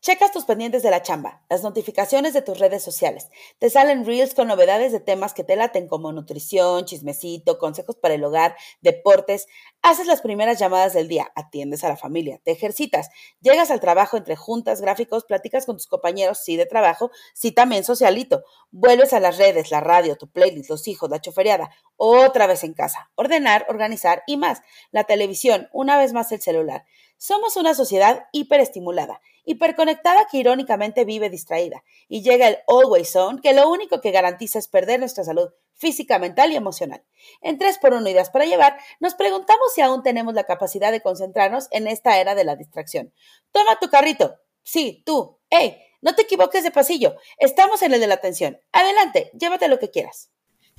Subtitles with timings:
[0.00, 4.34] checas tus pendientes de la chamba, las notificaciones de tus redes sociales, te salen reels
[4.34, 9.46] con novedades de temas que te laten como nutrición, chismecito, consejos para el hogar, deportes,
[9.82, 13.10] haces las primeras llamadas del día, atiendes a la familia, te ejercitas,
[13.40, 17.84] llegas al trabajo entre juntas, gráficos, platicas con tus compañeros, sí de trabajo, sí también
[17.84, 22.64] socialito, vuelves a las redes, la radio, tu playlist, los hijos, la choferiada, otra vez
[22.64, 26.86] en casa, ordenar, organizar y más, la televisión, una vez más el celular.
[27.22, 33.52] Somos una sociedad hiperestimulada, hiperconectada que irónicamente vive distraída, y llega el always on, que
[33.52, 37.04] lo único que garantiza es perder nuestra salud física, mental y emocional.
[37.42, 41.02] En 3 por 1 Ideas para Llevar, nos preguntamos si aún tenemos la capacidad de
[41.02, 43.12] concentrarnos en esta era de la distracción.
[43.52, 44.36] Toma tu carrito.
[44.62, 45.38] Sí, tú.
[45.50, 45.76] ¡Ey!
[46.00, 47.16] No te equivoques de pasillo.
[47.36, 48.58] Estamos en el de la atención.
[48.72, 50.30] Adelante, llévate lo que quieras.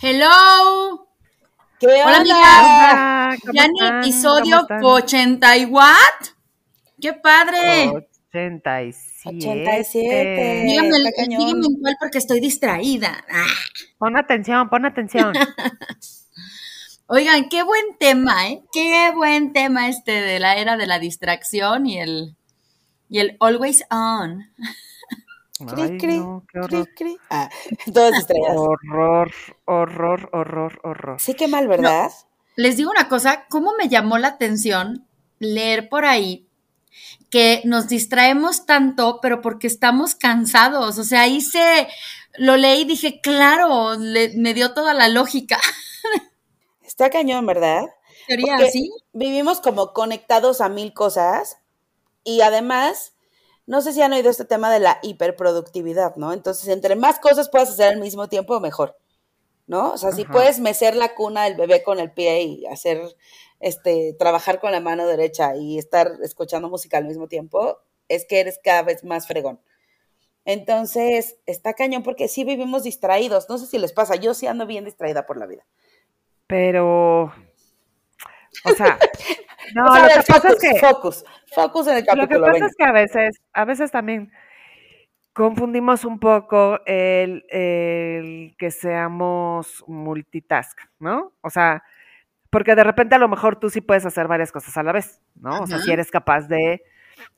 [0.02, 1.11] Hello.
[1.82, 3.38] ¿Qué Hola, amiga.
[3.54, 5.88] Ya en episodio 80 y what?
[7.02, 7.90] ¡Qué padre!
[7.90, 9.38] 87.
[9.38, 10.64] 87.
[10.68, 11.40] Dígame, está el- cañón.
[11.40, 13.26] dígame en cuál porque estoy distraída.
[13.28, 13.48] Ah.
[13.98, 15.34] Pon atención, pon atención.
[17.08, 18.62] Oigan, qué buen tema, ¿eh?
[18.72, 22.36] Qué buen tema este de la era de la distracción y el,
[23.10, 24.52] y el always on.
[25.68, 26.90] Cri, Ay, cri, no, qué cri, horror.
[26.96, 27.18] cri.
[27.30, 27.50] Ah,
[27.94, 28.26] todas.
[28.56, 29.32] Horror,
[29.66, 31.20] horror, horror, horror.
[31.20, 32.12] Sí, qué mal, ¿verdad?
[32.56, 35.08] Les digo una cosa, ¿cómo me llamó la atención
[35.40, 36.48] leer por ahí
[37.30, 40.98] que nos distraemos tanto, pero porque estamos cansados?
[40.98, 41.88] O sea, ahí se,
[42.36, 45.60] lo leí y dije, claro, le- me dio toda la lógica.
[46.82, 47.84] Está cañón, ¿verdad?
[48.28, 48.92] Sería Porque así.
[49.14, 51.58] Vivimos como conectados a mil cosas
[52.24, 53.14] y además,
[53.72, 56.34] no sé si han oído este tema de la hiperproductividad, ¿no?
[56.34, 58.98] Entonces, entre más cosas puedas hacer al mismo tiempo, mejor,
[59.66, 59.94] ¿no?
[59.94, 63.02] O sea, si puedes mecer la cuna del bebé con el pie y hacer,
[63.62, 67.78] este, trabajar con la mano derecha y estar escuchando música al mismo tiempo,
[68.10, 69.62] es que eres cada vez más fregón.
[70.44, 73.48] Entonces, está cañón porque sí vivimos distraídos.
[73.48, 75.66] No sé si les pasa, yo sí ando bien distraída por la vida.
[76.46, 77.24] Pero,
[78.66, 79.00] o sea,
[79.76, 82.06] no, O sea, lo que ver, pasa es focus, que focus, focus en el Lo
[82.06, 84.32] que capítulo, pasa es que a veces, a veces también
[85.34, 91.34] confundimos un poco el, el que seamos multitask, ¿no?
[91.42, 91.84] O sea,
[92.50, 95.22] porque de repente a lo mejor tú sí puedes hacer varias cosas a la vez,
[95.36, 95.62] ¿no?
[95.62, 96.84] O sea, si eres capaz de,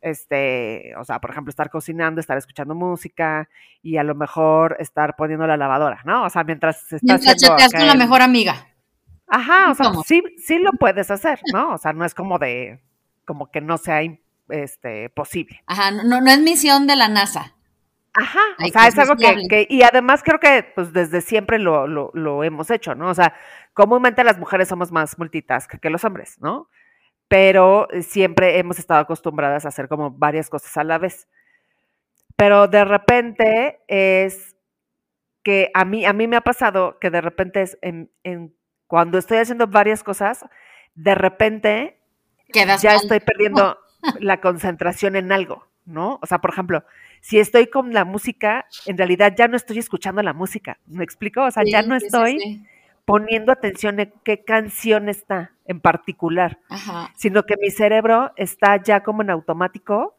[0.01, 3.47] este, o sea, por ejemplo, estar cocinando, estar escuchando música
[3.83, 6.23] y a lo mejor estar poniendo la lavadora, ¿no?
[6.23, 8.72] O sea, mientras se está Mientras chateas con la mejor amiga.
[9.35, 11.73] Ajá, o sea, sí, sí lo puedes hacer, ¿no?
[11.73, 12.79] O sea, no es como de,
[13.25, 14.01] como que no sea
[14.49, 15.63] este, posible.
[15.65, 17.55] Ajá, no, no es misión de la NASA.
[18.13, 21.21] Ajá, Ay, o sea, es es algo que, que- y además creo que pues desde
[21.21, 23.09] siempre lo, lo, lo hemos hecho, ¿no?
[23.09, 23.33] O sea,
[23.73, 26.69] comúnmente las mujeres somos más multitask que los hombres, ¿no?
[27.27, 31.27] Pero eh, siempre hemos estado acostumbradas a hacer como varias cosas a la vez.
[32.35, 34.55] Pero de repente es
[35.43, 38.55] que a mí, a mí me ha pasado que de repente es en, en-
[38.93, 40.45] cuando estoy haciendo varias cosas,
[40.93, 41.97] de repente
[42.51, 42.99] Quedas ya mal.
[43.01, 43.79] estoy perdiendo
[44.19, 46.19] la concentración en algo, ¿no?
[46.21, 46.83] O sea, por ejemplo,
[47.19, 51.41] si estoy con la música, en realidad ya no estoy escuchando la música, ¿me explico?
[51.41, 52.67] O sea, ya no sí, estoy sí.
[53.03, 57.11] poniendo atención en qué canción está en particular, Ajá.
[57.15, 60.15] sino que mi cerebro está ya como en automático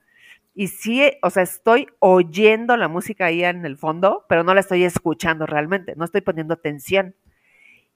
[0.52, 4.58] y sí, o sea, estoy oyendo la música ahí en el fondo, pero no la
[4.58, 7.14] estoy escuchando realmente, no estoy poniendo atención.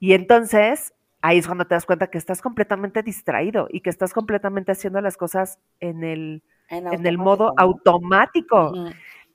[0.00, 4.12] Y entonces, ahí es cuando te das cuenta que estás completamente distraído y que estás
[4.12, 8.72] completamente haciendo las cosas en el, en el modo automático.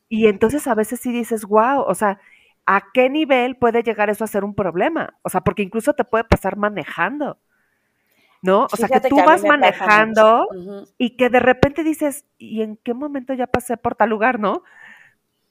[0.10, 2.20] Y entonces a veces sí dices, wow, o sea,
[2.66, 5.18] ¿a qué nivel puede llegar eso a ser un problema?
[5.24, 7.40] O sea, porque incluso te puede pasar manejando,
[8.42, 8.68] ¿no?
[8.72, 10.48] O sea, que tú vas manejando
[10.98, 14.64] y que de repente dices, ¿y en qué momento ya pasé por tal lugar, no?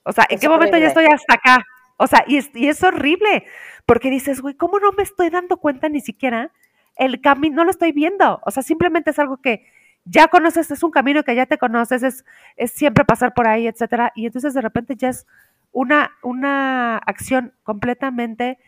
[0.05, 1.65] O sea, ¿en Es qué momento ya estoy hasta acá?
[2.03, 3.45] O sea, y es, es horrible,
[3.87, 6.51] porque dices, güey, ¿cómo no me estoy dando cuenta ni siquiera?
[6.97, 8.41] El camino, no lo estoy viendo.
[8.45, 9.65] O sea, simplemente es algo que
[10.05, 12.25] ya conoces, es un camino que ya te conoces, es,
[12.73, 14.13] siempre pasar por ahí, etcétera.
[14.17, 15.27] Y entonces de repente ya es
[15.71, 18.59] una, una acción completamente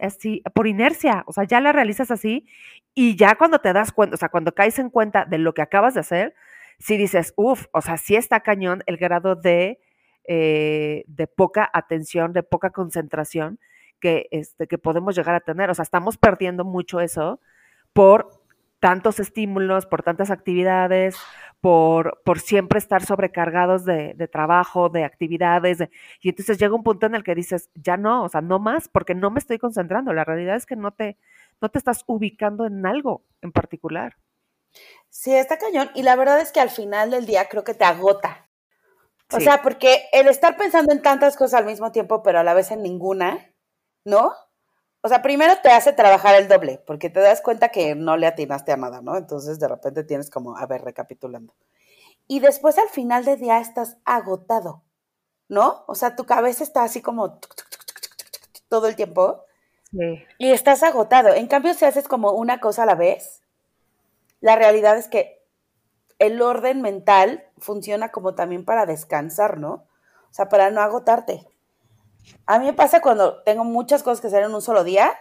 [0.00, 1.24] así, por inercia.
[1.26, 2.46] O sea, ya la realizas así
[2.94, 5.62] y ya cuando te das cuenta, o sea, cuando caes en cuenta de lo que
[5.62, 6.34] acabas de hacer,
[6.78, 9.80] si dices, uff, o sea, sí está cañón el grado de,
[10.28, 13.58] eh, de poca atención, de poca concentración
[14.00, 15.70] que este, que podemos llegar a tener.
[15.70, 17.40] O sea, estamos perdiendo mucho eso
[17.92, 18.30] por
[18.80, 21.16] tantos estímulos, por tantas actividades,
[21.60, 25.78] por, por siempre estar sobrecargados de, de trabajo, de actividades.
[26.20, 28.88] y entonces llega un punto en el que dices, ya no, o sea, no más,
[28.88, 30.12] porque no me estoy concentrando.
[30.12, 31.16] La realidad es que no te,
[31.60, 34.16] no te estás ubicando en algo en particular.
[35.08, 35.90] Sí, está cañón.
[35.94, 38.45] Y la verdad es que al final del día creo que te agota.
[39.32, 42.54] O sea, porque el estar pensando en tantas cosas al mismo tiempo, pero a la
[42.54, 43.52] vez en ninguna,
[44.04, 44.32] ¿no?
[45.00, 48.26] O sea, primero te hace trabajar el doble, porque te das cuenta que no le
[48.26, 49.16] atinaste a nada, ¿no?
[49.16, 51.54] Entonces de repente tienes como, a ver, recapitulando.
[52.28, 54.82] Y después al final del día estás agotado,
[55.48, 55.84] ¿no?
[55.86, 57.38] O sea, tu cabeza está así como
[58.68, 59.44] todo el tiempo.
[59.92, 60.24] Sí.
[60.38, 61.34] Y estás agotado.
[61.34, 63.42] En cambio, si haces como una cosa a la vez,
[64.40, 65.35] la realidad es que
[66.18, 69.86] el orden mental funciona como también para descansar, ¿no?
[70.30, 71.46] O sea, para no agotarte.
[72.46, 75.12] A mí me pasa cuando tengo muchas cosas que hacer en un solo día,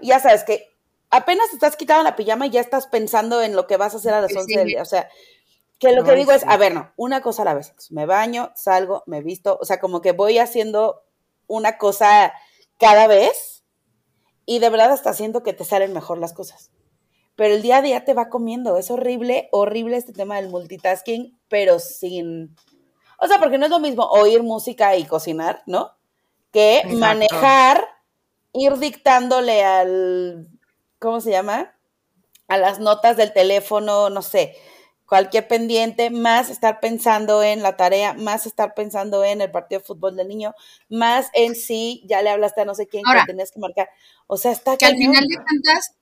[0.00, 0.76] y ya sabes que
[1.10, 4.14] apenas estás quitando la pijama y ya estás pensando en lo que vas a hacer
[4.14, 4.82] a las 11 del día.
[4.82, 5.08] O sea,
[5.78, 7.72] que lo que digo es, a ver, no, una cosa a la vez.
[7.90, 11.02] Me baño, salgo, me visto, o sea, como que voy haciendo
[11.46, 12.32] una cosa
[12.78, 13.64] cada vez
[14.44, 16.70] y de verdad hasta siento que te salen mejor las cosas.
[17.38, 18.76] Pero el día a día te va comiendo.
[18.76, 22.54] Es horrible, horrible este tema del multitasking, pero sin...
[23.18, 25.98] O sea, porque no es lo mismo oír música y cocinar, ¿no?
[26.52, 27.84] que manejar,
[28.52, 30.48] ir dictándole al,
[30.98, 31.74] ¿cómo se llama?
[32.46, 34.56] A las notas del teléfono, no sé,
[35.06, 39.86] cualquier pendiente, más estar pensando en la tarea, más estar pensando en el partido de
[39.86, 40.54] fútbol del niño,
[40.88, 43.88] más en sí, ya le hablaste a no sé quién que tenías que marcar.
[44.26, 45.96] O sea, está que al final de cuentas,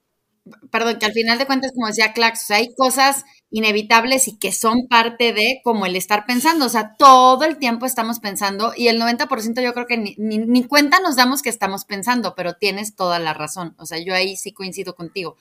[0.71, 4.87] perdón, que al final de cuentas, como decía Clax, hay cosas inevitables y que son
[4.89, 9.01] parte de como el estar pensando, o sea, todo el tiempo estamos pensando y el
[9.01, 13.19] 90% yo creo que ni, ni, cuenta nos damos que estamos pensando, pero tienes toda
[13.19, 15.37] la razón, o sea, yo ahí sí coincido contigo.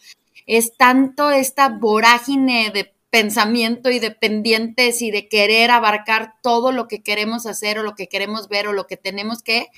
[0.47, 6.87] Es tanto esta vorágine de pensamiento y de pendientes y de querer abarcar todo lo
[6.87, 9.69] que queremos hacer o lo que queremos ver o lo que tenemos que,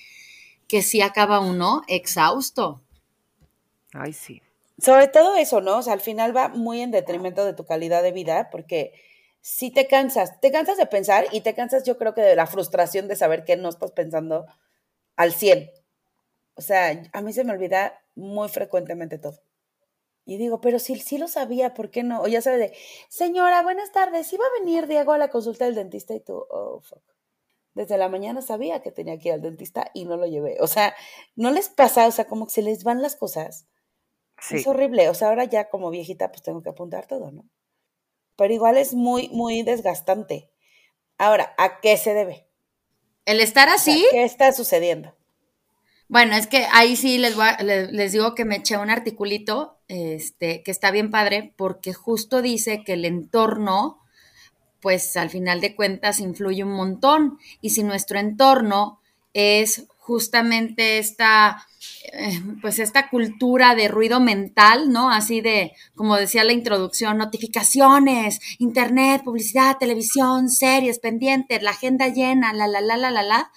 [0.67, 2.83] que sí acaba uno exhausto.
[3.93, 4.43] Ay, sí.
[4.79, 5.79] Sobre todo eso, ¿no?
[5.79, 8.93] O sea, al final va muy en detrimento de tu calidad de vida porque
[9.41, 12.47] si te cansas, te cansas de pensar y te cansas yo creo que de la
[12.47, 14.47] frustración de saber que no estás pensando
[15.17, 15.71] al 100.
[16.55, 19.41] O sea, a mí se me olvida muy frecuentemente todo.
[20.25, 22.21] Y digo, pero si sí lo sabía, ¿por qué no?
[22.21, 22.77] O ya sabe de,
[23.09, 26.81] señora, buenas tardes, iba a venir Diego a la consulta del dentista y tú, oh,
[26.83, 27.03] fuck.
[27.75, 30.59] Desde la mañana sabía que tenía que ir al dentista y no lo llevé.
[30.61, 30.95] O sea,
[31.35, 33.67] no les pasa, o sea, como que se les van las cosas
[34.50, 35.08] es horrible.
[35.08, 37.44] O sea, ahora ya como viejita, pues tengo que apuntar todo, ¿no?
[38.37, 40.50] Pero igual es muy, muy desgastante.
[41.17, 42.46] Ahora, ¿a qué se debe?
[43.25, 44.06] ¿El estar así?
[44.11, 45.14] ¿Qué está sucediendo?
[46.08, 50.70] Bueno, es que ahí sí les, les, digo que me eché un articulito este, que
[50.70, 54.00] está bien padre porque justo dice que el entorno,
[54.81, 57.38] pues al final de cuentas, influye un montón.
[57.61, 59.00] Y si nuestro entorno
[59.35, 61.78] es justamente esta eh,
[62.63, 65.11] pues esta cultura de ruido mental, ¿no?
[65.11, 72.53] Así de, como decía la introducción, notificaciones, internet, publicidad, televisión, series pendientes, la agenda llena,
[72.53, 73.53] la, la, la, la, la, la,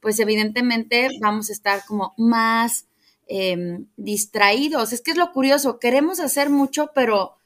[0.00, 2.86] pues evidentemente vamos a estar como más
[3.26, 4.92] em, distraídos.
[4.92, 7.36] Es que es lo curioso, queremos hacer mucho, pero,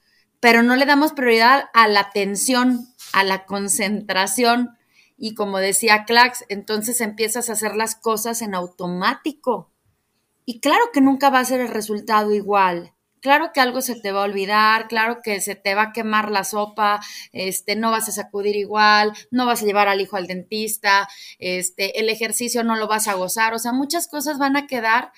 [0.41, 4.77] pero no le damos prioridad a la atención, a la concentración.
[5.17, 9.72] Y como decía Clax, entonces empiezas a hacer las cosas en automático
[10.45, 12.93] y claro que nunca va a ser el resultado igual.
[13.21, 16.33] Claro que algo se te va a olvidar, claro que se te va a quemar
[16.33, 17.01] la sopa,
[17.33, 21.09] este, no vas a sacudir igual, no vas a llevar al hijo al dentista,
[21.39, 25.13] este, el ejercicio no lo vas a gozar, o sea, muchas cosas van a quedar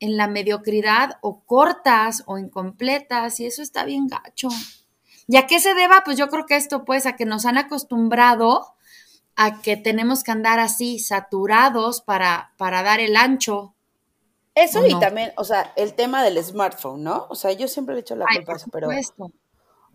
[0.00, 4.48] en la mediocridad o cortas o incompletas y eso está bien gacho.
[5.28, 6.02] ¿Y a qué se deba?
[6.04, 8.74] Pues yo creo que esto pues a que nos han acostumbrado
[9.36, 13.73] a que tenemos que andar así saturados para, para dar el ancho
[14.54, 17.26] eso y también, o sea, el tema del smartphone, ¿no?
[17.28, 18.88] O sea, yo siempre le he hecho la culpa a eso, pero...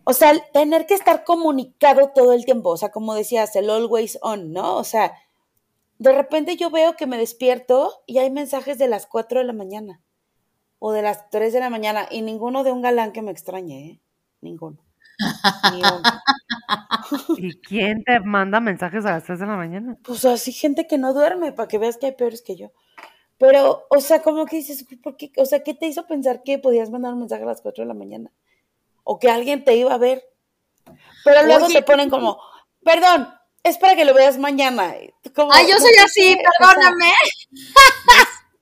[0.04, 4.18] O sea, tener que estar comunicado todo el tiempo, o sea, como decías, el always
[4.22, 4.76] on, ¿no?
[4.76, 5.12] O sea,
[5.98, 9.52] de repente yo veo que me despierto y hay mensajes de las 4 de la
[9.52, 10.00] mañana
[10.78, 13.86] o de las 3 de la mañana y ninguno de un galán que me extrañe,
[13.86, 14.00] ¿eh?
[14.40, 14.78] Ninguno.
[17.36, 19.98] ¿Y quién te manda mensajes a las 3 de la mañana?
[20.02, 22.72] Pues así gente que no duerme, para que veas que hay peores que yo.
[23.40, 25.32] Pero, o sea, como que dices, ¿por qué?
[25.38, 27.88] O sea, ¿qué te hizo pensar que podías mandar un mensaje a las 4 de
[27.88, 28.30] la mañana?
[29.02, 30.22] O que alguien te iba a ver.
[31.24, 32.38] Pero luego se ponen como,
[32.84, 33.32] perdón,
[33.62, 34.92] es para que lo veas mañana.
[34.92, 37.12] Ay, yo soy así, perdóname.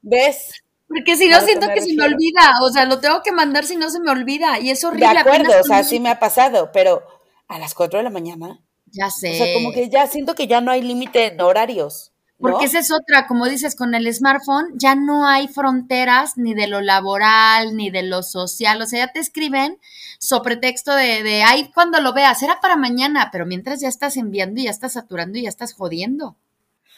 [0.01, 0.53] ¿Ves?
[0.87, 2.53] Porque si no, siento que se me olvida.
[2.63, 4.61] O sea, lo tengo que mandar si no se me olvida.
[4.61, 5.09] Y es horrible.
[5.09, 7.03] De acuerdo, o sea, sí me ha pasado, pero
[7.49, 8.61] a las 4 de la mañana.
[8.87, 9.33] Ya sé.
[9.33, 12.13] O sea, como que ya siento que ya no hay límite en horarios.
[12.39, 16.69] Porque esa es otra, como dices, con el smartphone ya no hay fronteras ni de
[16.69, 18.81] lo laboral, ni de lo social.
[18.81, 19.79] O sea, ya te escriben
[20.21, 24.17] sobre texto de, de ay, cuando lo veas, era para mañana, pero mientras ya estás
[24.17, 26.37] enviando y ya estás saturando y ya estás jodiendo.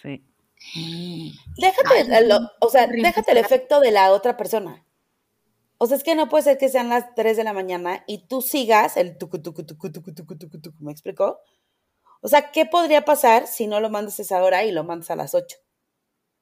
[0.02, 0.22] Sí.
[1.56, 2.28] Déjate,
[2.60, 4.84] o sea, déjate el efecto de la otra persona.
[5.78, 8.26] O sea, es que no puede ser que sean las 3 de la mañana y
[8.26, 11.38] tú sigas el tucu, tucu, tucu, tucu, tucu, tucu, tucu, ¿me explico?
[12.20, 15.10] O sea, ¿qué podría pasar si no lo mandas a esa hora y lo mandas
[15.10, 15.56] a las 8?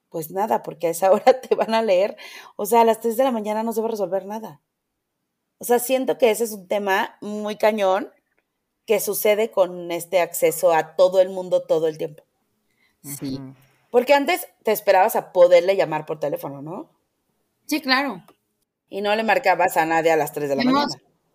[0.09, 2.17] Pues nada, porque a esa hora te van a leer.
[2.57, 4.61] O sea, a las 3 de la mañana no se va a resolver nada.
[5.59, 8.13] O sea, siento que ese es un tema muy cañón
[8.87, 12.23] que sucede con este acceso a todo el mundo todo el tiempo.
[13.03, 13.41] Sí.
[13.91, 16.91] Porque antes te esperabas a poderle llamar por teléfono, ¿no?
[17.67, 18.23] Sí, claro.
[18.89, 20.87] Y no le marcabas a nadie a las 3 de la mañana.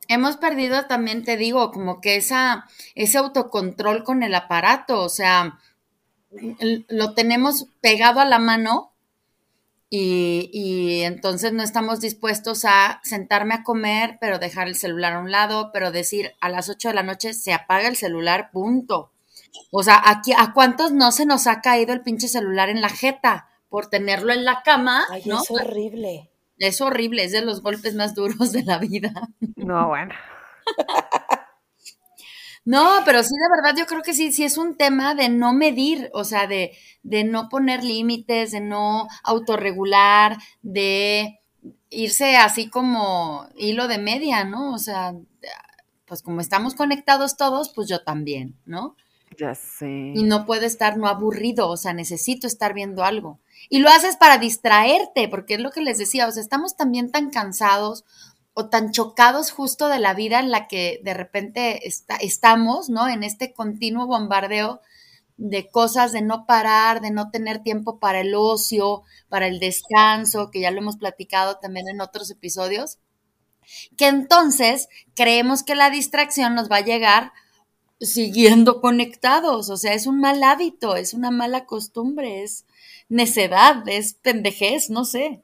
[0.07, 5.59] Hemos perdido también, te digo, como que esa, ese autocontrol con el aparato, o sea,
[6.87, 8.91] lo tenemos pegado a la mano
[9.89, 15.19] y, y, entonces no estamos dispuestos a sentarme a comer, pero dejar el celular a
[15.19, 19.11] un lado, pero decir a las 8 de la noche se apaga el celular, punto.
[19.71, 22.89] O sea, aquí, ¿a cuántos no se nos ha caído el pinche celular en la
[22.89, 25.05] jeta por tenerlo en la cama?
[25.09, 25.41] Ay, ¿no?
[25.41, 26.29] es horrible.
[26.63, 29.11] Es horrible, es de los golpes más duros de la vida.
[29.57, 30.13] No, bueno.
[32.65, 35.51] No, pero sí, de verdad, yo creo que sí, sí es un tema de no
[35.51, 41.41] medir, o sea, de, de no poner límites, de no autorregular, de
[41.89, 44.73] irse así como hilo de media, ¿no?
[44.73, 45.13] O sea,
[46.05, 48.95] pues como estamos conectados todos, pues yo también, ¿no?
[49.37, 50.13] Ya sé.
[50.15, 53.39] Y no puedo estar no aburrido, o sea, necesito estar viendo algo.
[53.69, 57.11] Y lo haces para distraerte, porque es lo que les decía, o sea, estamos también
[57.11, 58.05] tan cansados
[58.53, 63.07] o tan chocados justo de la vida en la que de repente está, estamos, ¿no?
[63.07, 64.81] En este continuo bombardeo
[65.37, 70.51] de cosas, de no parar, de no tener tiempo para el ocio, para el descanso,
[70.51, 72.99] que ya lo hemos platicado también en otros episodios,
[73.97, 77.31] que entonces creemos que la distracción nos va a llegar
[77.99, 82.65] siguiendo conectados, o sea, es un mal hábito, es una mala costumbre, es
[83.09, 85.43] necedad, es pendejez, no sé.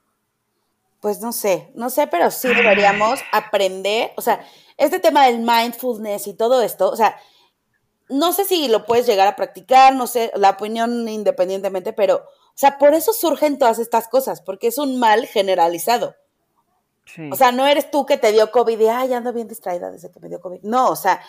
[1.00, 4.44] Pues no sé, no sé, pero sí deberíamos aprender, o sea,
[4.76, 7.16] este tema del mindfulness y todo esto, o sea,
[8.10, 12.56] no sé si lo puedes llegar a practicar, no sé, la opinión independientemente, pero, o
[12.56, 16.16] sea, por eso surgen todas estas cosas, porque es un mal generalizado.
[17.06, 17.30] Sí.
[17.32, 20.10] O sea, no eres tú que te dio COVID y, ay, ando bien distraída desde
[20.10, 20.60] que me dio COVID.
[20.62, 21.22] No, o sea,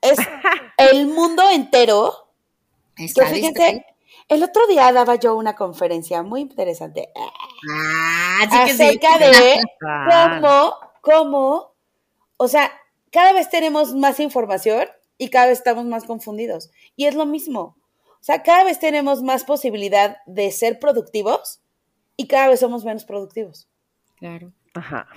[0.00, 0.18] es
[0.78, 2.30] el mundo entero.
[2.96, 3.86] Está que fíjense,
[4.28, 9.24] el otro día daba yo una conferencia muy interesante ah, sí acerca sí.
[9.24, 9.62] de
[10.40, 11.74] cómo, cómo,
[12.36, 12.70] o sea,
[13.10, 14.86] cada vez tenemos más información
[15.18, 16.70] y cada vez estamos más confundidos.
[16.96, 17.76] Y es lo mismo.
[18.20, 21.60] O sea, cada vez tenemos más posibilidad de ser productivos
[22.16, 23.68] y cada vez somos menos productivos.
[24.16, 24.52] Claro.
[24.74, 25.08] Ajá.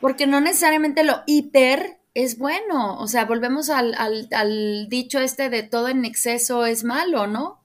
[0.00, 2.98] Porque no necesariamente lo hiper es bueno.
[2.98, 7.61] O sea, volvemos al, al, al, dicho este de todo en exceso es malo, ¿no?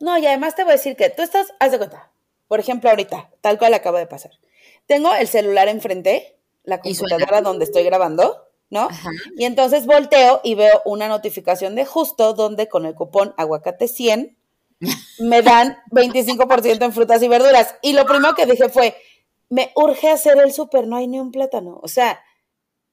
[0.00, 2.10] No, y además te voy a decir que tú estás, haz de cuenta,
[2.48, 4.32] por ejemplo, ahorita, tal cual acaba de pasar.
[4.86, 8.88] Tengo el celular enfrente, la computadora donde estoy grabando, ¿no?
[8.90, 9.10] Ajá.
[9.36, 14.36] Y entonces volteo y veo una notificación de justo donde con el cupón aguacate 100
[15.18, 17.76] me dan 25% en frutas y verduras.
[17.82, 18.96] Y lo primero que dije fue,
[19.50, 21.78] me urge hacer el súper, no hay ni un plátano.
[21.82, 22.20] O sea,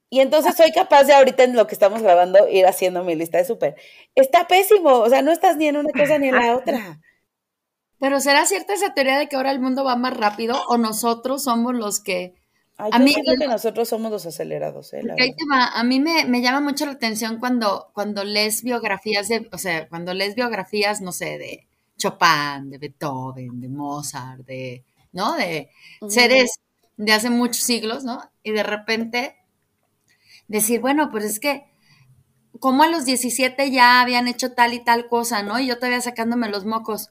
[0.10, 3.38] y entonces soy capaz de ahorita en lo que estamos grabando ir haciendo mi lista
[3.40, 3.76] de súper.
[4.16, 7.00] Está pésimo, o sea, no estás ni en una cosa ni en la otra.
[8.00, 11.44] Pero ¿será cierta esa teoría de que ahora el mundo va más rápido o nosotros
[11.44, 12.36] somos los que...
[12.78, 15.02] Ay, a mí que nosotros somos los acelerados, ¿eh?
[15.50, 19.90] A mí me, me, llama mucho la atención cuando, cuando lees biografías de, o sea,
[19.90, 25.36] cuando lees biografías, no sé, de Chopin, de Beethoven, de Mozart, de, ¿no?
[25.36, 25.72] De
[26.08, 26.60] seres
[26.98, 28.22] de hace muchos siglos, ¿no?
[28.44, 29.36] Y de repente
[30.48, 31.66] decir, bueno, pues es que
[32.60, 35.60] como a los 17 ya habían hecho tal y tal cosa, ¿no?
[35.60, 37.10] Y yo todavía sacándome los mocos.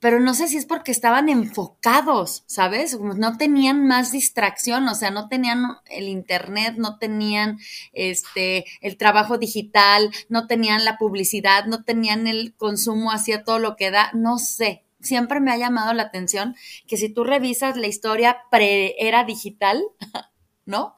[0.00, 2.98] Pero no sé si es porque estaban enfocados, ¿sabes?
[2.98, 7.58] No tenían más distracción, o sea, no tenían el internet, no tenían
[7.92, 13.76] este el trabajo digital, no tenían la publicidad, no tenían el consumo hacia todo lo
[13.76, 14.84] que da, no sé.
[15.00, 16.56] Siempre me ha llamado la atención
[16.88, 19.84] que si tú revisas la historia pre-era digital,
[20.66, 20.96] ¿no?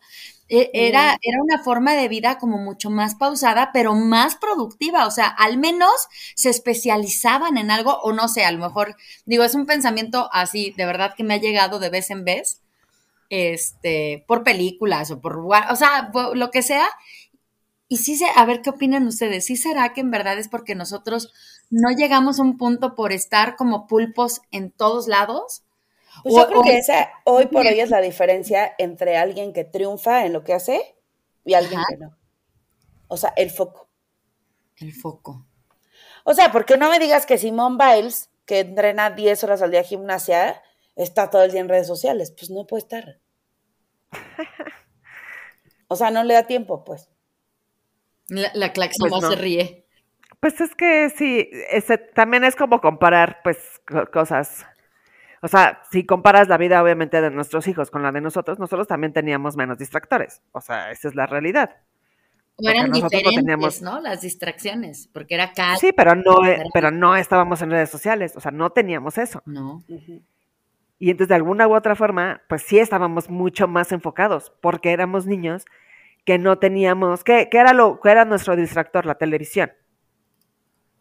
[0.49, 5.07] Era, era una forma de vida como mucho más pausada, pero más productiva.
[5.07, 5.91] O sea, al menos
[6.37, 10.73] se especializaban en algo, o no sé, a lo mejor, digo, es un pensamiento así,
[10.77, 12.61] de verdad que me ha llegado de vez en vez,
[13.31, 16.89] este, por películas o por, o sea, lo que sea.
[17.89, 19.47] Y sí, se, a ver qué opinan ustedes.
[19.47, 21.33] ¿Sí será que en verdad es porque nosotros
[21.71, 25.63] no llegamos a un punto por estar como pulpos en todos lados?
[26.23, 30.25] Pues yo creo que esa hoy por hoy es la diferencia entre alguien que triunfa
[30.25, 30.97] en lo que hace
[31.45, 32.17] y alguien que no.
[33.09, 33.89] O sea, el foco.
[34.77, 35.47] El foco.
[36.25, 39.83] O sea, porque no me digas que Simón Biles, que entrena 10 horas al día
[39.83, 40.63] gimnasia,
[40.97, 42.31] está todo el día en redes sociales.
[42.31, 43.19] Pues no puede estar.
[45.89, 47.09] O sea, no le da tiempo, pues.
[48.29, 49.87] La, la claxon pues se ríe.
[50.41, 53.59] Pues es que sí, ese, también es como comparar, pues,
[54.13, 54.67] cosas.
[55.45, 58.89] O sea, si comparas la vida, obviamente, de nuestros hijos con la de nosotros, nosotros
[58.89, 60.41] también teníamos menos distractores.
[60.53, 61.83] O sea, esa es la realidad.
[62.57, 65.77] O eran diferentes, no, Las distracciones, porque era cada...
[65.77, 69.43] Sí, pero no, e, pero no estábamos en redes sociales, o sea, no teníamos eso.
[69.45, 69.85] No.
[70.99, 75.27] Y entonces, de alguna u otra forma, pues sí estábamos mucho más enfocados, porque éramos
[75.27, 75.67] niños
[76.25, 79.05] que no teníamos, ¿qué, era lo que era nuestro distractor?
[79.05, 79.71] La televisión.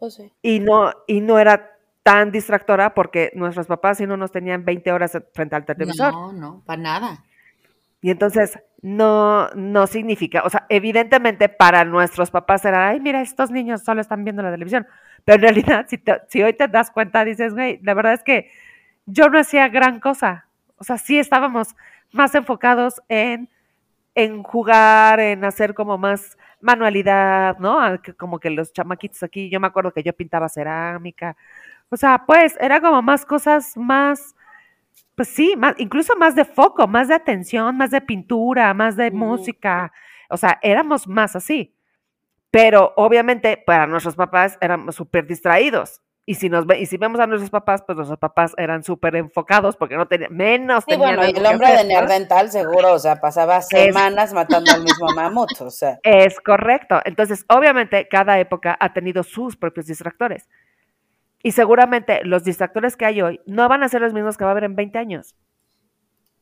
[0.00, 0.30] Oh, sí.
[0.42, 1.73] Y no, y no era
[2.04, 6.12] tan distractora porque nuestros papás si no nos tenían 20 horas frente al televisor.
[6.12, 7.24] No, no, para nada.
[8.02, 13.50] Y entonces no, no significa, o sea, evidentemente para nuestros papás era, ay, mira, estos
[13.50, 14.86] niños solo están viendo la televisión.
[15.24, 18.50] Pero en realidad, si, si hoy te das cuenta, dices, güey, la verdad es que
[19.06, 20.46] yo no hacía gran cosa.
[20.76, 21.74] O sea, sí estábamos
[22.12, 23.48] más enfocados en,
[24.14, 27.78] en jugar, en hacer como más manualidad, ¿no?
[28.18, 31.36] Como que los chamaquitos aquí, yo me acuerdo que yo pintaba cerámica.
[31.90, 34.34] O sea, pues era como más cosas más
[35.14, 39.10] pues sí, más, incluso más de foco, más de atención, más de pintura, más de
[39.10, 39.92] música.
[40.28, 41.74] O sea, éramos más así.
[42.50, 46.00] Pero obviamente para nuestros papás éramos súper distraídos.
[46.26, 49.14] Y si, nos ve, y si vemos a nuestros papás, pues nuestros papás eran súper
[49.16, 53.20] enfocados porque no tenían, menos sí, bueno, y el hombre de Nerdental seguro, o sea,
[53.20, 55.98] pasaba semanas matando al mismo mamut, o sea.
[56.02, 56.98] Es correcto.
[57.04, 60.48] Entonces, obviamente, cada época ha tenido sus propios distractores.
[61.44, 64.50] Y seguramente los distractores que hay hoy no van a ser los mismos que va
[64.50, 65.36] a haber en 20 años.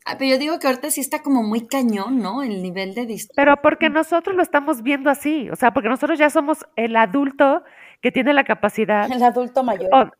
[0.04, 2.44] Ah, pero yo digo que ahorita sí está como muy cañón, ¿no?
[2.44, 3.34] El nivel de distracción.
[3.34, 7.64] Pero porque nosotros lo estamos viendo así, o sea, porque nosotros ya somos el adulto
[8.00, 9.10] que tiene la capacidad.
[9.10, 10.16] El adulto mayor.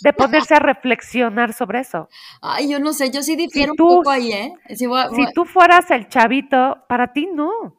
[0.00, 2.08] De ponerse a reflexionar sobre eso.
[2.40, 4.54] Ay, yo no sé, yo sí difiero un poco ahí, ¿eh?
[4.74, 4.86] Si,
[5.34, 7.78] tú fueras el chavito, para ti no.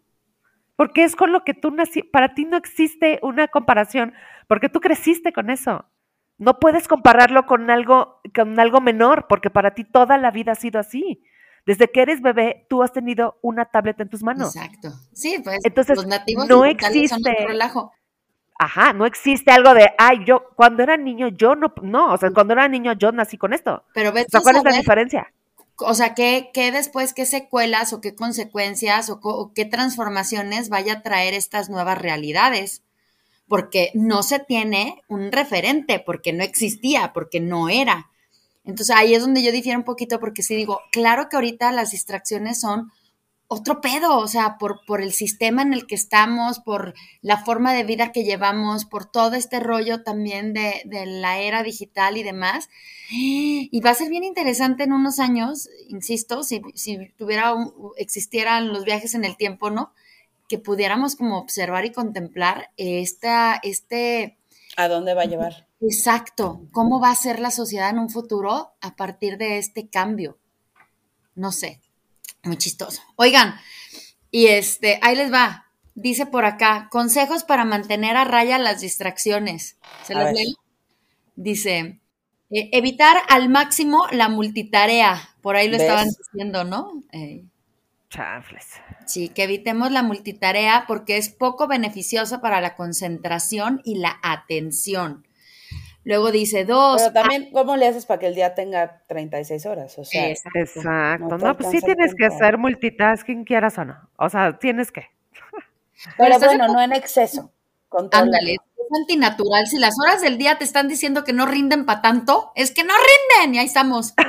[0.75, 4.13] Porque es con lo que tú nací, para ti no existe una comparación,
[4.47, 5.85] porque tú creciste con eso.
[6.37, 10.55] No puedes compararlo con algo, con algo menor, porque para ti toda la vida ha
[10.55, 11.23] sido así.
[11.65, 14.55] Desde que eres bebé, tú has tenido una tableta en tus manos.
[14.55, 14.93] Exacto.
[15.13, 17.33] Sí, pues Entonces, los nativos no existe.
[17.47, 17.91] relajo.
[18.59, 22.31] Ajá, no existe algo de, ay, yo, cuando era niño, yo no, no, o sea,
[22.31, 23.83] cuando era niño, yo nací con esto.
[23.93, 25.33] Pero ves, ¿cuál es la diferencia?
[25.77, 31.01] O sea, ¿qué, ¿qué, después, qué secuelas o qué consecuencias o qué transformaciones vaya a
[31.01, 32.84] traer estas nuevas realidades?
[33.47, 38.09] Porque no se tiene un referente, porque no existía, porque no era.
[38.63, 41.91] Entonces ahí es donde yo difiero un poquito porque sí digo, claro que ahorita las
[41.91, 42.91] distracciones son
[43.47, 47.73] otro pedo, o sea, por, por el sistema en el que estamos, por la forma
[47.73, 52.69] de vida que llevamos, por todo este rollo también de, la era digital y demás.
[53.11, 57.53] Y va a ser bien interesante en unos años, insisto, si, si tuviera,
[57.97, 59.93] existieran los viajes en el tiempo, ¿no?
[60.47, 64.37] Que pudiéramos como observar y contemplar esta, este...
[64.77, 65.67] ¿A dónde va a llevar?
[65.81, 70.37] Exacto, cómo va a ser la sociedad en un futuro a partir de este cambio.
[71.35, 71.81] No sé,
[72.43, 73.01] muy chistoso.
[73.15, 73.55] Oigan,
[74.31, 79.77] y este, ahí les va, dice por acá, consejos para mantener a raya las distracciones.
[80.03, 80.55] ¿Se los leo?
[81.35, 81.99] Dice,
[82.49, 87.03] e, evitar al máximo la multitarea, por ahí lo estaban diciendo, ¿no?
[87.11, 87.43] Eh,
[89.05, 95.25] Sí, que evitemos la multitarea porque es poco beneficioso para la concentración y la atención.
[96.05, 97.01] Luego dice dos.
[97.01, 99.97] Pero también, ¿cómo le haces para que el día tenga 36 horas?
[99.97, 101.37] O sea, exacto.
[101.37, 103.97] No, pues sí tienes que hacer multitasking, quieras o no.
[104.17, 105.09] O sea, tienes que.
[106.17, 107.51] Pero bueno, no en exceso.
[108.11, 109.65] Ándale, es antinatural.
[109.65, 112.83] Si las horas del día te están diciendo que no rinden para tanto, es que
[112.83, 114.13] no rinden y ahí estamos.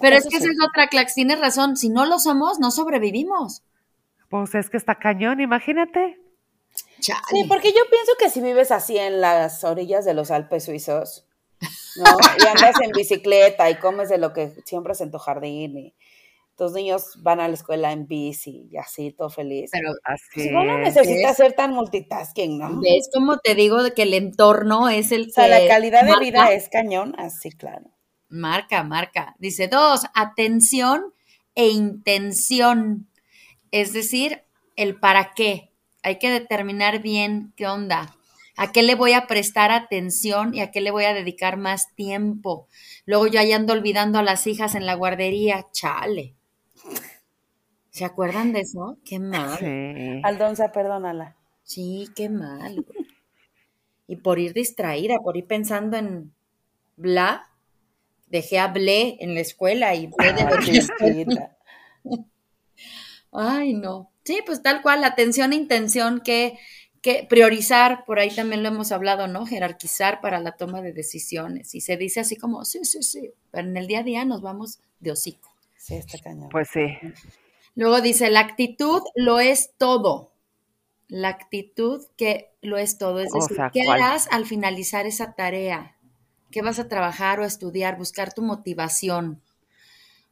[0.00, 1.76] Pero es que esa es otra, Clax, tienes razón.
[1.76, 3.62] Si no lo somos, no sobrevivimos.
[4.28, 6.18] Pues es que está cañón, imagínate.
[7.00, 11.26] Sí, porque yo pienso que si vives así en las orillas de los Alpes suizos,
[11.96, 12.04] ¿no?
[12.38, 15.94] Y andas en bicicleta y comes de lo que siembras en tu jardín y
[16.56, 19.70] tus niños van a la escuela en bici y así, todo feliz.
[19.72, 20.50] Pero así.
[20.50, 22.80] Pues no necesitas ser tan multitasking, ¿no?
[22.84, 26.52] Es como te digo que el entorno es el o sea, la calidad de vida
[26.52, 27.90] es cañón, así, claro.
[28.28, 29.34] Marca, marca.
[29.38, 31.12] Dice dos, atención
[31.54, 33.08] e intención.
[33.70, 34.42] Es decir,
[34.76, 35.72] el para qué.
[36.02, 38.14] Hay que determinar bien qué onda.
[38.56, 41.94] ¿A qué le voy a prestar atención y a qué le voy a dedicar más
[41.94, 42.66] tiempo?
[43.06, 45.66] Luego yo ahí ando olvidando a las hijas en la guardería.
[45.72, 46.34] Chale.
[47.90, 48.98] ¿Se acuerdan de eso?
[49.04, 49.58] Qué mal.
[49.58, 50.20] Sí.
[50.24, 51.36] Aldonza, perdónala.
[51.62, 52.82] Sí, qué mal.
[52.82, 53.06] güey.
[54.06, 56.32] Y por ir distraída, por ir pensando en
[56.96, 57.47] bla,
[58.30, 61.56] dejé a ble en la escuela y ble de Ay, chiquita.
[63.32, 64.10] Ay, no.
[64.24, 66.58] Sí, pues tal cual, atención e intención que,
[67.00, 69.46] que priorizar, por ahí también lo hemos hablado, ¿no?
[69.46, 71.74] Jerarquizar para la toma de decisiones.
[71.74, 74.42] Y se dice así como, sí, sí, sí, pero en el día a día nos
[74.42, 75.50] vamos de hocico.
[75.76, 76.48] Sí, está cañón.
[76.50, 76.86] Pues sí.
[77.74, 80.32] Luego dice, la actitud lo es todo.
[81.06, 83.20] La actitud que lo es todo.
[83.20, 84.02] Es O decir, sea, ¿qué ¿cuál?
[84.02, 85.96] harás al finalizar esa tarea?
[86.50, 87.98] ¿Qué vas a trabajar o estudiar?
[87.98, 89.42] Buscar tu motivación.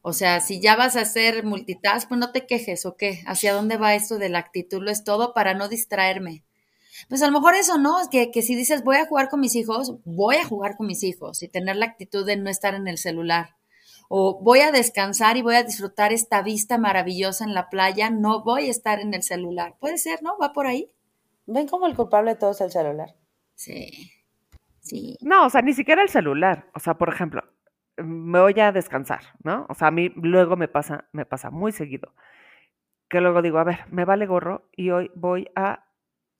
[0.02, 3.22] O sea, si ya vas a hacer multitask, pues no te quejes o qué.
[3.26, 4.83] ¿Hacia dónde va esto de la actitud?
[4.83, 6.44] Lo es todo para no distraerme.
[7.09, 8.00] Pues a lo mejor eso, ¿no?
[8.00, 10.87] Es que, que si dices voy a jugar con mis hijos, voy a jugar con
[10.87, 13.57] mis hijos y tener la actitud de no estar en el celular.
[14.09, 18.44] O voy a descansar y voy a disfrutar esta vista maravillosa en la playa, no
[18.44, 19.76] voy a estar en el celular.
[19.81, 20.38] Puede ser, ¿no?
[20.38, 20.90] Va por ahí.
[21.46, 23.16] ¿Ven como el culpable de todo es el celular?
[23.57, 24.12] Sí.
[24.87, 25.18] Sí.
[25.20, 26.70] No, o sea, ni siquiera el celular.
[26.75, 27.42] O sea, por ejemplo,
[27.96, 29.66] me voy a descansar, ¿no?
[29.68, 32.14] O sea, a mí luego me pasa, me pasa muy seguido.
[33.09, 35.87] Que luego digo, a ver, me vale gorro y hoy voy a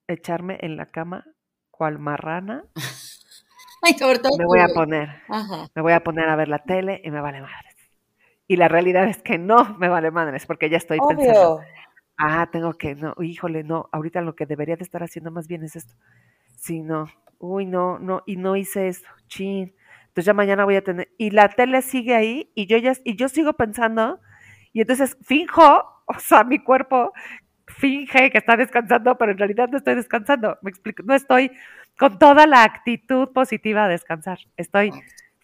[0.06, 1.24] echarme en la cama
[1.72, 2.64] cual marrana.
[3.82, 5.66] Ay, sobre todo Me voy a poner, Ajá.
[5.74, 7.74] me voy a poner a ver la tele y me vale madres.
[8.46, 11.66] Y la realidad es que no me vale madres porque ya estoy pensando, Obvio.
[12.16, 15.64] ah, tengo que, no, híjole, no, ahorita lo que debería de estar haciendo más bien
[15.64, 15.94] es esto.
[16.56, 17.06] Sí, no,
[17.38, 19.75] uy, no, no, y no hice esto, chin.
[20.09, 23.16] Entonces ya mañana voy a tener, y la tele sigue ahí, y yo ya, y
[23.16, 24.20] yo sigo pensando,
[24.72, 25.62] y entonces finjo,
[26.07, 27.12] o sea, mi cuerpo
[27.66, 31.51] finge que está descansando, pero en realidad no estoy descansando, me explico, no estoy
[31.99, 34.92] con toda la actitud positiva a descansar, estoy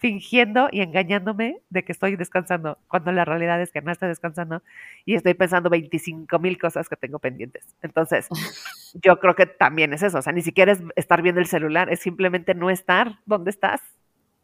[0.03, 4.61] fingiendo y engañándome de que estoy descansando, cuando la realidad es que no estoy descansando
[5.05, 7.77] y estoy pensando 25 mil cosas que tengo pendientes.
[7.83, 8.29] Entonces,
[8.95, 11.89] yo creo que también es eso, o sea, ni siquiera es estar viendo el celular,
[11.89, 13.81] es simplemente no estar donde estás,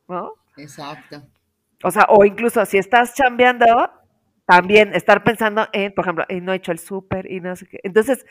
[0.06, 0.34] ¿no?
[0.56, 1.24] Exacto.
[1.82, 3.66] O sea, o incluso si estás chambeando,
[4.46, 7.66] también estar pensando en, por ejemplo, en no he hecho el súper y no sé
[7.66, 7.80] qué.
[7.82, 8.24] Entonces,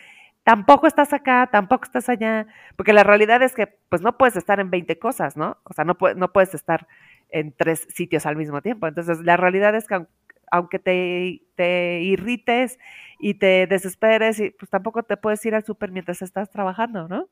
[0.45, 4.61] tampoco estás acá, tampoco estás allá, porque la realidad es que, pues, no puedes estar
[4.61, 5.57] en 20 cosas, ¿no?
[5.65, 6.87] O sea, no, no puedes estar
[7.29, 8.87] en tres sitios al mismo tiempo.
[8.87, 10.07] Entonces, la realidad es que aun-
[10.49, 12.79] aunque te, te irrites
[13.19, 17.27] y te desesperes, y, pues tampoco te puedes ir al súper mientras estás trabajando, ¿no?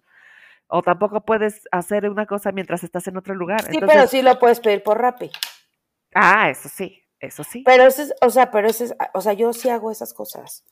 [0.67, 3.61] O tampoco puedes hacer una cosa mientras estás en otro lugar.
[3.61, 5.29] Sí, Entonces, pero sí lo puedes pedir por Rappi.
[6.13, 7.61] Ah, eso sí, eso sí.
[7.65, 10.63] Pero eso es, o sea, pero eso es, o sea, yo sí hago esas cosas.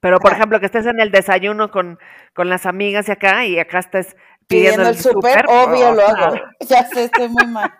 [0.00, 0.36] Pero, por Ah.
[0.36, 1.98] ejemplo, que estés en el desayuno con,
[2.34, 4.16] con las amigas y acá, y acá estés
[4.48, 6.36] pidiendo, Pidiendo el súper, obvio o lo hago.
[6.68, 7.72] Ya sé, estoy muy mal.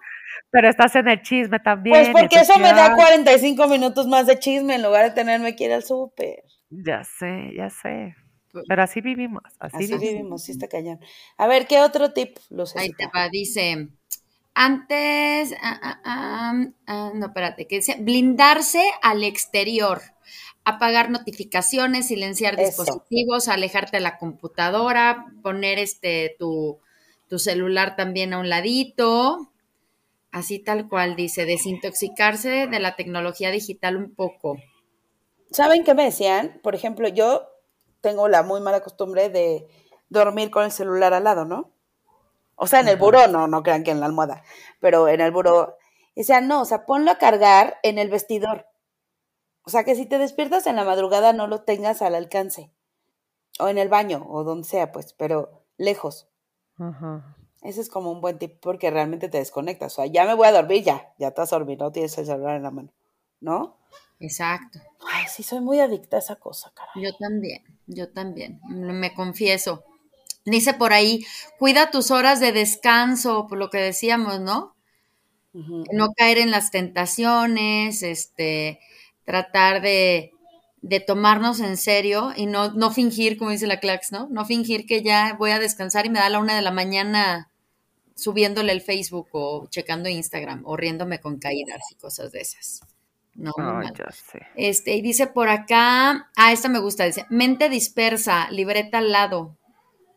[0.55, 2.13] Pero estás en el chisme también.
[2.13, 5.57] Pues porque eso me da ya- 45 minutos más de chisme en lugar de tenerme
[5.57, 6.45] que ir al súper.
[6.71, 8.15] Ya sé, ya sé.
[8.69, 10.01] Pero así vivimos, así, Así vivimos.
[10.01, 11.01] vivimos, sí está cañón.
[11.39, 12.97] A ver, ¿qué otro tip, Ahí Lucecita?
[12.97, 13.89] te va, dice.
[14.55, 20.03] Antes, ah, ah, ah, ah, no, espérate, que dice blindarse al exterior,
[20.65, 22.85] apagar notificaciones, silenciar Eso.
[22.85, 26.79] dispositivos, alejarte de la computadora, poner este tu,
[27.29, 29.51] tu celular también a un ladito,
[30.35, 34.57] así tal cual dice, desintoxicarse de la tecnología digital un poco.
[35.53, 36.61] ¿Saben qué me decían?
[36.61, 37.47] Por ejemplo, yo
[38.01, 39.69] tengo la muy mala costumbre de
[40.09, 41.71] dormir con el celular al lado, ¿no?
[42.57, 44.43] O sea, en el buró, no, no crean que en la almohada,
[44.81, 45.77] pero en el buró.
[46.17, 48.67] Y decían, no, o sea, ponlo a cargar en el vestidor.
[49.63, 52.73] O sea, que si te despiertas en la madrugada no lo tengas al alcance.
[53.61, 56.29] O en el baño, o donde sea, pues, pero lejos.
[56.77, 57.37] Ajá.
[57.65, 59.95] Ese es como un buen tip porque realmente te desconectas.
[59.95, 62.17] O sea, ya me voy a dormir, ya, ya te vas a dormir, no tienes
[62.19, 62.93] el celular en la mano,
[63.41, 63.79] ¿no?
[64.21, 64.79] Exacto.
[65.11, 67.03] Ay, sí, soy muy adicta a esa cosa, caray.
[67.03, 69.83] Yo también, yo también, me confieso.
[70.45, 71.25] Dice por ahí,
[71.59, 74.77] cuida tus horas de descanso, por lo que decíamos, ¿no?
[75.55, 78.81] No caer en las tentaciones, este,
[79.25, 80.33] tratar de,
[80.83, 84.29] de tomarnos en serio y no, no fingir, como dice la Clax, ¿no?
[84.31, 87.51] No fingir que ya voy a descansar y me da la una de la mañana
[88.15, 92.81] subiéndole el Facebook o checando Instagram o riéndome con caídas y cosas de esas.
[93.35, 93.93] No, mal.
[93.95, 94.47] ya sé.
[94.55, 99.57] Este, y dice por acá, ah, esta me gusta, dice, mente dispersa, libreta al lado.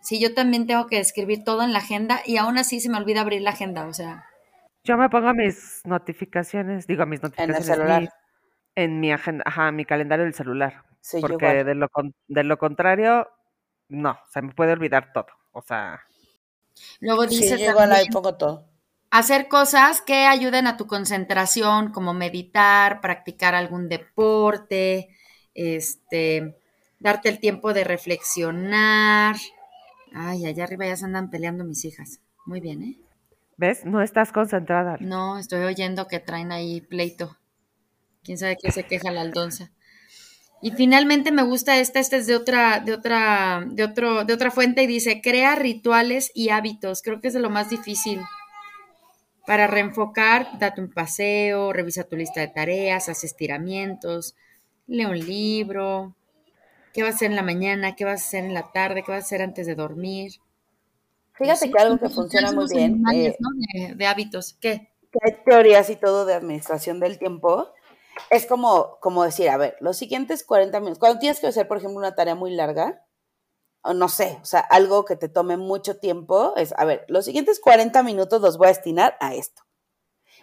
[0.01, 2.97] Sí, yo también tengo que escribir todo en la agenda y aún así se me
[2.97, 4.25] olvida abrir la agenda, o sea,
[4.83, 8.01] Yo me pongo mis notificaciones, digo mis En el notificaciones celular.
[8.03, 8.09] mi-
[8.75, 10.83] en mi agenda, ajá, mi calendario del celular.
[11.01, 11.65] Sí, yo Porque igual.
[11.65, 13.27] de lo, con- de lo contrario,
[13.89, 15.27] no, se me puede olvidar todo.
[15.51, 15.99] O sea,
[16.99, 18.65] Luego dice yo igual ahí también pongo todo.
[19.11, 25.09] hacer cosas que ayuden a tu concentración, como meditar, practicar algún deporte,
[25.53, 26.57] este,
[26.99, 29.35] darte el tiempo de reflexionar.
[30.13, 32.19] Ay, allá arriba ya se andan peleando mis hijas.
[32.45, 32.97] Muy bien, ¿eh?
[33.57, 33.85] ¿ves?
[33.85, 34.97] No estás concentrada.
[34.99, 37.37] No, estoy oyendo que traen ahí pleito.
[38.23, 39.71] Quién sabe qué se queja la aldonza.
[40.61, 44.51] Y finalmente me gusta esta, esta es de otra, de otra, de otro, de otra
[44.51, 47.01] fuente y dice, crea rituales y hábitos.
[47.01, 48.21] Creo que es de lo más difícil.
[49.47, 54.35] Para reenfocar, date un paseo, revisa tu lista de tareas, haz estiramientos,
[54.87, 56.15] lee un libro,
[56.93, 59.11] qué vas a hacer en la mañana, qué vas a hacer en la tarde, qué
[59.13, 60.33] vas a hacer antes de dormir.
[61.35, 63.49] Fíjate Sí, que algo que funciona muy bien, animales, eh, ¿no?
[63.55, 64.57] de, de hábitos.
[64.59, 64.89] ¿Qué?
[65.11, 67.69] que hay teorías y todo de administración del tiempo,
[68.29, 71.77] es como, como decir, a ver, los siguientes 40 minutos, cuando tienes que hacer, por
[71.77, 73.05] ejemplo, una tarea muy larga,
[73.81, 77.25] o no sé, o sea, algo que te tome mucho tiempo, es, a ver, los
[77.25, 79.63] siguientes 40 minutos los voy a destinar a esto.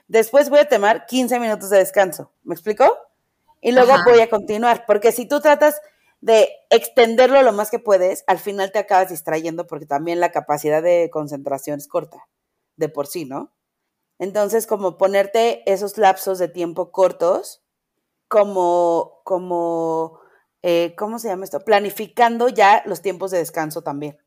[0.07, 2.97] Después voy a tomar 15 minutos de descanso, ¿me explico?
[3.61, 4.05] Y luego Ajá.
[4.05, 5.81] voy a continuar, porque si tú tratas
[6.21, 10.83] de extenderlo lo más que puedes, al final te acabas distrayendo porque también la capacidad
[10.83, 12.29] de concentración es corta,
[12.77, 13.53] de por sí, ¿no?
[14.19, 17.64] Entonces, como ponerte esos lapsos de tiempo cortos,
[18.35, 20.19] como, como,
[20.61, 21.61] eh, ¿cómo se llama esto?
[21.61, 24.19] Planificando ya los tiempos de descanso también.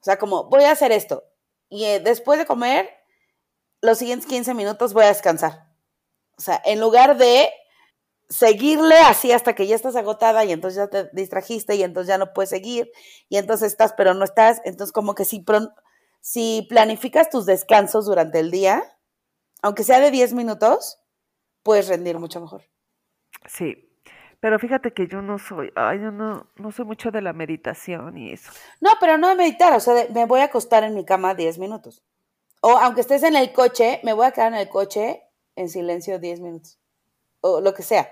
[0.00, 1.22] O sea, como voy a hacer esto
[1.68, 2.88] y eh, después de comer,
[3.82, 5.68] los siguientes 15 minutos voy a descansar.
[6.38, 7.50] O sea, en lugar de
[8.30, 12.16] seguirle así hasta que ya estás agotada y entonces ya te distrajiste y entonces ya
[12.16, 12.90] no puedes seguir
[13.28, 15.44] y entonces estás pero no estás, entonces como que si,
[16.22, 18.96] si planificas tus descansos durante el día,
[19.60, 21.00] aunque sea de 10 minutos,
[21.62, 22.64] puedes rendir mucho mejor.
[23.46, 23.82] Sí.
[24.40, 28.18] Pero fíjate que yo no soy, ay, yo no, no soy mucho de la meditación
[28.18, 28.52] y eso.
[28.80, 31.34] No, pero no de meditar, o sea, de- me voy a acostar en mi cama
[31.34, 32.04] 10 minutos.
[32.60, 35.22] O aunque estés en el coche, me voy a quedar en el coche
[35.56, 36.78] en silencio 10 minutos.
[37.40, 38.08] O lo que sea,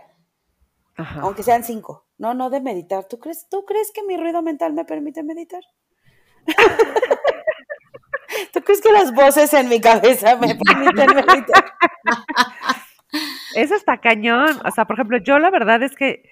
[0.96, 1.20] Ajá.
[1.22, 2.06] aunque sean 5.
[2.16, 3.04] No, no de meditar.
[3.04, 5.62] ¿Tú crees, ¿Tú crees que mi ruido mental me permite meditar?
[8.52, 11.64] ¿Tú crees que las voces en mi cabeza me permiten meditar?
[13.54, 14.60] Eso está cañón.
[14.64, 16.28] O sea, por ejemplo, yo la verdad es que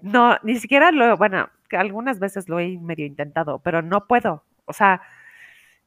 [0.00, 4.44] no, ni siquiera lo, bueno, algunas veces lo he medio intentado, pero no puedo.
[4.66, 5.02] O sea,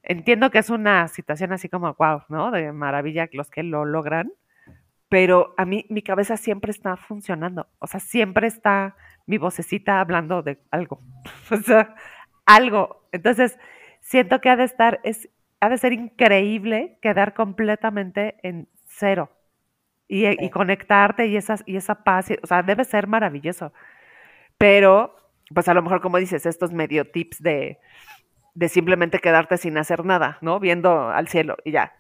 [0.03, 2.51] entiendo que es una situación así como, wow, ¿no?
[2.51, 4.31] De maravilla los que lo logran,
[5.09, 7.67] pero a mí mi cabeza siempre está funcionando.
[7.79, 11.01] O sea, siempre está mi vocecita hablando de algo.
[11.51, 11.95] O sea,
[12.45, 13.07] algo.
[13.11, 13.57] Entonces,
[14.01, 19.29] siento que ha de estar, es, ha de ser increíble quedar completamente en cero
[20.11, 20.49] y, y Sí.
[20.49, 23.71] conectarte y, esas, y esa paz, y- o sea, debe ser maravilloso.
[24.57, 25.15] Pero,
[25.53, 27.79] pues a lo mejor, como dices, estos medio tips de,
[28.53, 30.59] de simplemente quedarte sin hacer nada, ¿no?
[30.59, 31.93] Viendo al cielo y ya,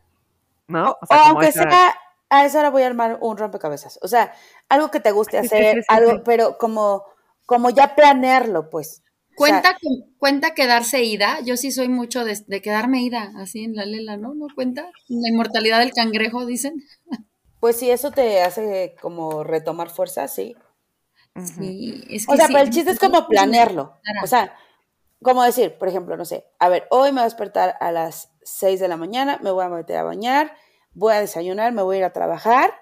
[0.67, 0.91] ¿no?
[0.91, 1.95] O, O o sea, como aunque esa- sea,
[2.29, 3.97] a esa hora voy a armar un rompecabezas.
[4.01, 4.33] O sea,
[4.69, 7.03] algo que te guste Sí, sí, hacer, sí, sí, algo, pero como,
[7.45, 9.03] como ya planearlo, pues.
[9.37, 9.77] O sea, ¿Cuenta,
[10.19, 11.39] cuenta quedarse ida?
[11.45, 14.33] Yo sí soy mucho de, de quedarme ida, así en la lela, ¿no?
[14.35, 14.83] ¿No cuenta?
[15.07, 16.73] La inmortalidad del cangrejo, dicen.
[17.61, 20.57] Pues si eso te hace como retomar fuerza, sí.
[21.37, 23.93] Sí, es que O sea, sí, pero el chiste es como planearlo.
[24.23, 24.53] O sea,
[25.21, 28.33] como decir, por ejemplo, no sé, a ver, hoy me voy a despertar a las
[28.41, 30.55] 6 de la mañana, me voy a meter a bañar,
[30.93, 32.73] voy a desayunar, me voy a ir a trabajar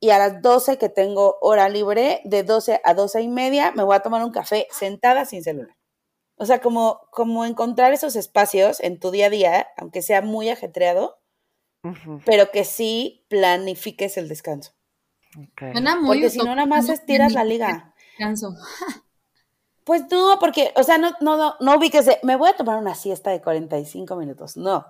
[0.00, 3.84] y a las 12 que tengo hora libre, de 12 a 12 y media, me
[3.84, 5.76] voy a tomar un café sentada sin celular.
[6.36, 10.48] O sea, como, como encontrar esos espacios en tu día a día, aunque sea muy
[10.48, 11.21] ajetreado,
[12.24, 14.72] Pero que sí planifiques el descanso.
[15.36, 15.72] ok.
[15.72, 17.94] Suena muy Porque si no, nada más estiras la liga.
[18.16, 18.54] descanso.
[19.84, 22.78] Pues no, porque, o sea, no, no, no, no ubiques de, me voy a tomar
[22.78, 24.56] una siesta de 45 minutos.
[24.56, 24.76] No.
[24.76, 24.86] O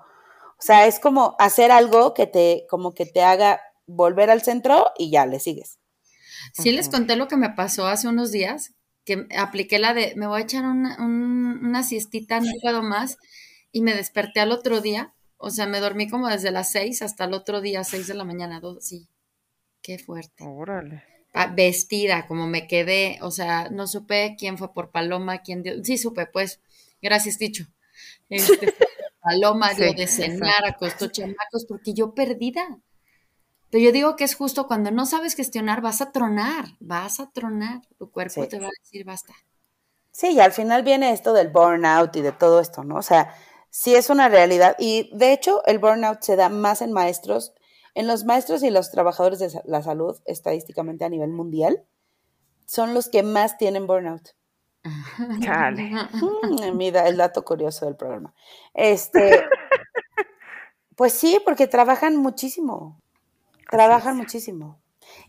[0.64, 5.10] sea, es como hacer algo que te, como que te haga volver al centro y
[5.10, 5.78] ya le sigues.
[6.52, 8.74] Sí les conté lo que me pasó hace unos días,
[9.06, 13.16] que apliqué la de, me voy a echar una, un- una siestita, no puedo más,
[13.72, 17.24] y me desperté al otro día, o sea, me dormí como desde las seis hasta
[17.24, 19.08] el otro día, seis de la mañana, dos, sí,
[19.82, 20.44] qué fuerte.
[20.46, 21.04] Órale.
[21.54, 25.98] Vestida, como me quedé, o sea, no supe quién fue por Paloma, quién dio, sí
[25.98, 26.60] supe, pues,
[27.00, 27.64] gracias, dicho.
[28.28, 28.74] Este,
[29.22, 32.78] Paloma dio Sí, de cenar, acostó chamacos, porque yo perdida.
[33.70, 37.30] Pero yo digo que es justo cuando no sabes gestionar, vas a tronar, vas a
[37.32, 37.80] tronar.
[37.98, 38.48] Tu cuerpo Sí.
[38.48, 39.34] te va a decir basta.
[40.10, 42.96] Sí, y al final viene esto del burnout y de todo esto, ¿no?
[42.96, 43.34] O sea,
[43.72, 44.76] sí es una realidad.
[44.78, 47.52] Y de hecho, el burnout se da más en maestros
[47.94, 51.84] en los maestros y los trabajadores de la salud, estadísticamente a nivel mundial,
[52.64, 54.30] son los que más tienen burnout.
[55.40, 55.90] Chale.
[56.12, 58.34] Mm, mira, el dato curioso del programa.
[58.74, 59.44] Este,
[60.96, 62.98] pues sí, porque trabajan muchísimo.
[63.70, 64.80] Trabajan muchísimo.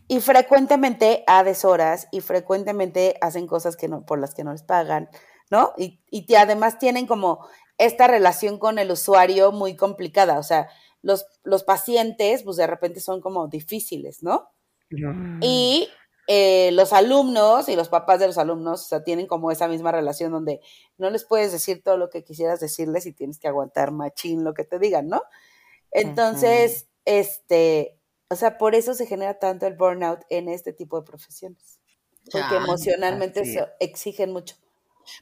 [0.08, 4.62] Y frecuentemente a deshoras y frecuentemente hacen cosas que no, por las que no les
[4.62, 5.10] pagan,
[5.50, 5.72] ¿no?
[5.76, 7.46] Y, y además tienen como
[7.78, 10.38] esta relación con el usuario muy complicada.
[10.38, 10.68] O sea,
[11.02, 14.50] los, los pacientes, pues de repente son como difíciles, ¿no?
[15.40, 15.88] Y
[16.26, 19.92] eh, los alumnos y los papás de los alumnos, o sea, tienen como esa misma
[19.92, 20.60] relación donde
[20.96, 24.54] no les puedes decir todo lo que quisieras decirles y tienes que aguantar machín lo
[24.54, 25.22] que te digan, ¿no?
[25.90, 27.98] Entonces, este,
[28.30, 31.80] o sea, por eso se genera tanto el burnout en este tipo de profesiones,
[32.30, 34.56] porque emocionalmente se exigen mucho.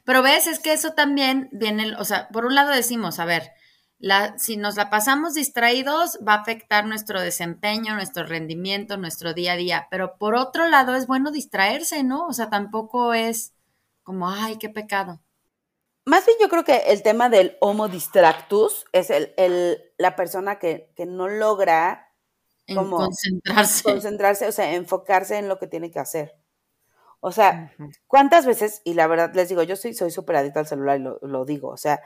[0.03, 3.51] Pero ves, es que eso también viene, o sea, por un lado decimos, a ver,
[3.99, 9.53] la, si nos la pasamos distraídos, va a afectar nuestro desempeño, nuestro rendimiento, nuestro día
[9.53, 9.87] a día.
[9.89, 12.27] Pero por otro lado, es bueno distraerse, ¿no?
[12.27, 13.53] O sea, tampoco es
[14.03, 15.21] como, ay, qué pecado.
[16.05, 20.59] Más bien yo creo que el tema del homo distractus es el, el la persona
[20.59, 22.13] que, que, no logra
[22.75, 23.83] como concentrarse.
[23.83, 26.35] concentrarse, o sea, enfocarse en lo que tiene que hacer.
[27.25, 27.71] O sea,
[28.05, 28.81] ¿cuántas veces?
[28.83, 31.69] Y la verdad les digo, yo soy súper adicta al celular y lo, lo digo,
[31.69, 32.01] o sea,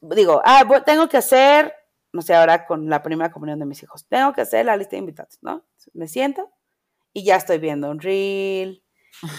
[0.00, 1.72] digo, ah, tengo que hacer,
[2.12, 4.96] no sé, ahora con la primera comunión de mis hijos, tengo que hacer la lista
[4.96, 5.64] de invitados, ¿no?
[5.92, 6.50] Me siento
[7.12, 8.82] y ya estoy viendo un reel,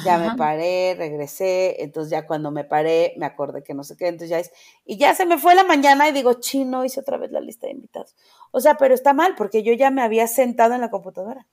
[0.06, 4.08] ya me paré, regresé, entonces ya cuando me paré me acordé que no sé qué,
[4.08, 4.50] entonces ya es,
[4.86, 7.68] y ya se me fue la mañana y digo, chino, hice otra vez la lista
[7.68, 8.16] de invitados.
[8.52, 11.48] O sea, pero está mal porque yo ya me había sentado en la computadora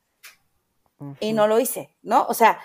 [1.19, 2.25] y no lo hice, ¿no?
[2.29, 2.59] O sea,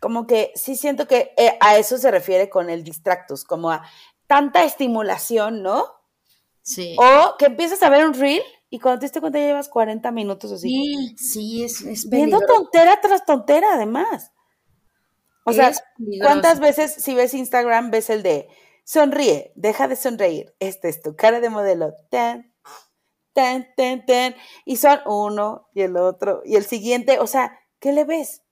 [0.00, 3.82] como que sí siento que eh, a eso se refiere con el distractus, como a
[4.26, 5.86] tanta estimulación, ¿no?
[6.62, 6.96] Sí.
[6.98, 10.10] O que empiezas a ver un reel y cuando te diste cuenta ya llevas 40
[10.10, 10.68] minutos así.
[10.68, 14.32] Sí, sí, es, es Viendo tontera tras tontera, además.
[15.44, 15.70] O sea,
[16.20, 18.48] ¿cuántas veces si ves Instagram ves el de
[18.86, 22.52] sonríe, deja de sonreír, este es tu cara de modelo, ten,
[23.32, 27.92] ten, ten, ten, y son uno y el otro y el siguiente, o sea, ¿qué
[27.92, 28.42] le ves?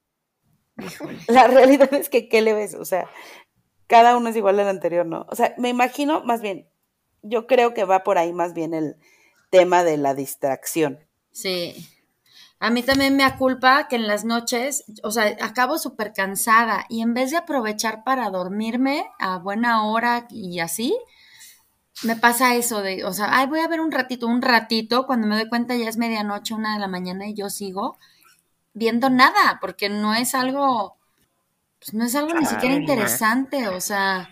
[1.29, 2.75] La realidad es que, ¿qué le ves?
[2.75, 3.09] O sea,
[3.87, 5.27] cada uno es igual al anterior, ¿no?
[5.29, 6.69] O sea, me imagino, más bien,
[7.23, 8.97] yo creo que va por ahí más bien el
[9.51, 11.01] tema de la distracción.
[11.33, 11.89] Sí.
[12.61, 17.03] A mí también me aculpa que en las noches, o sea, acabo súper cansada y
[17.03, 20.97] en vez de aprovechar para dormirme a buena hora y así,
[22.03, 25.27] me pasa eso de, o sea, ay, voy a ver un ratito, un ratito, cuando
[25.27, 27.99] me doy cuenta ya es medianoche, una de la mañana y yo sigo
[28.75, 30.97] viendo nada, porque no es algo,
[31.79, 34.29] pues no es algo ni siquiera interesante, o sea,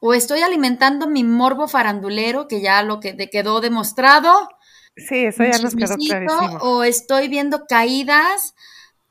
[0.00, 4.48] o estoy alimentando mi morbo farandulero, que ya lo que quedó demostrado.
[4.96, 6.58] Sí, eso ya nos quedó clarísimo.
[6.62, 8.54] O estoy viendo caídas,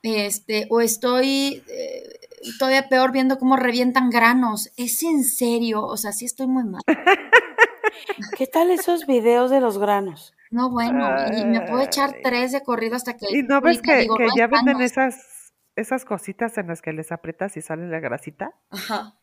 [0.01, 2.19] este, o estoy eh,
[2.57, 4.71] todavía peor viendo cómo revientan granos.
[4.77, 5.83] ¿Es en serio?
[5.83, 6.81] O sea, sí estoy muy mal.
[8.37, 10.33] ¿Qué tal esos videos de los granos?
[10.51, 13.27] No, bueno, y me puedo echar tres de corrido hasta que...
[13.29, 17.61] ¿Y no ves que, ya venden esas, esas cositas en las que les aprietas y
[17.61, 18.55] sale la grasita?
[18.71, 19.15] Ajá.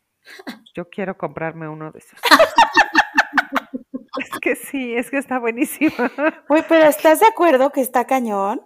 [0.74, 2.18] Yo quiero comprarme uno de esos.
[4.20, 5.92] es que sí, es que está buenísimo.
[6.48, 8.60] Uy, pero ¿estás de acuerdo que está cañón?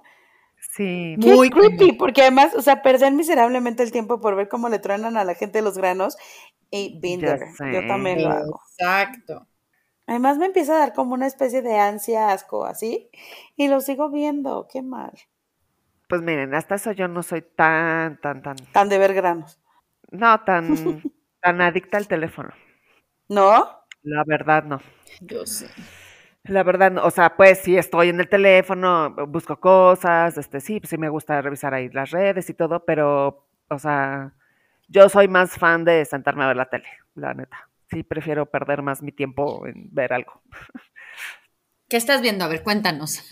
[0.60, 1.16] Sí.
[1.18, 5.16] Muy creepy, porque además, o sea, perder miserablemente el tiempo por ver cómo le truenan
[5.16, 6.16] a la gente los granos
[6.70, 7.40] y Binder.
[7.72, 8.60] Yo también lo hago.
[8.78, 9.46] Exacto.
[10.10, 13.08] Además me empieza a dar como una especie de ansia, asco, así,
[13.54, 15.12] y lo sigo viendo, qué mal.
[16.08, 18.56] Pues miren, hasta eso yo no soy tan, tan, tan...
[18.72, 19.60] Tan de ver granos.
[20.10, 21.00] No, tan,
[21.40, 22.50] tan adicta al teléfono.
[23.28, 23.68] ¿No?
[24.02, 24.80] La verdad, no.
[25.20, 25.68] Yo sé.
[26.42, 27.04] La verdad, no.
[27.04, 31.08] o sea, pues sí estoy en el teléfono, busco cosas, este, sí, pues sí me
[31.08, 34.34] gusta revisar ahí las redes y todo, pero, o sea,
[34.88, 38.82] yo soy más fan de sentarme a ver la tele, la neta sí prefiero perder
[38.82, 40.42] más mi tiempo en ver algo.
[41.88, 42.44] ¿Qué estás viendo?
[42.44, 43.24] A ver, cuéntanos.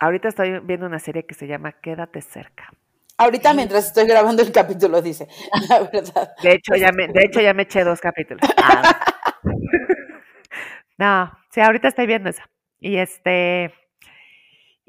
[0.00, 2.72] Ahorita estoy viendo una serie que se llama Quédate cerca.
[3.20, 5.26] Ahorita mientras estoy grabando el capítulo, dice,
[5.68, 6.34] la verdad.
[6.40, 8.48] De hecho, ya me, de hecho, ya me eché dos capítulos.
[8.56, 9.00] Ah.
[10.98, 12.48] no, sí, ahorita estoy viendo esa.
[12.78, 13.74] Y este,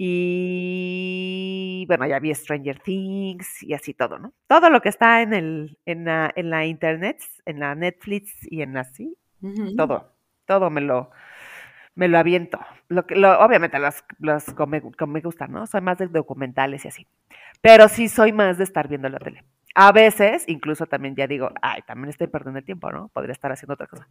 [0.01, 4.31] y bueno, ya vi Stranger Things y así todo, ¿no?
[4.47, 8.61] Todo lo que está en el, en la, en la internet, en la Netflix y
[8.61, 9.17] en así,
[9.75, 11.11] todo, todo me lo,
[11.95, 12.61] me lo aviento.
[12.87, 15.67] Lo que, lo, obviamente las, las como, me gustan, ¿no?
[15.67, 17.05] Soy más de documentales y así.
[17.59, 19.43] Pero sí soy más de estar viendo la tele.
[19.75, 23.09] A veces, incluso también ya digo, ay, también estoy perdiendo el tiempo, ¿no?
[23.09, 24.07] Podría estar haciendo otra cosa.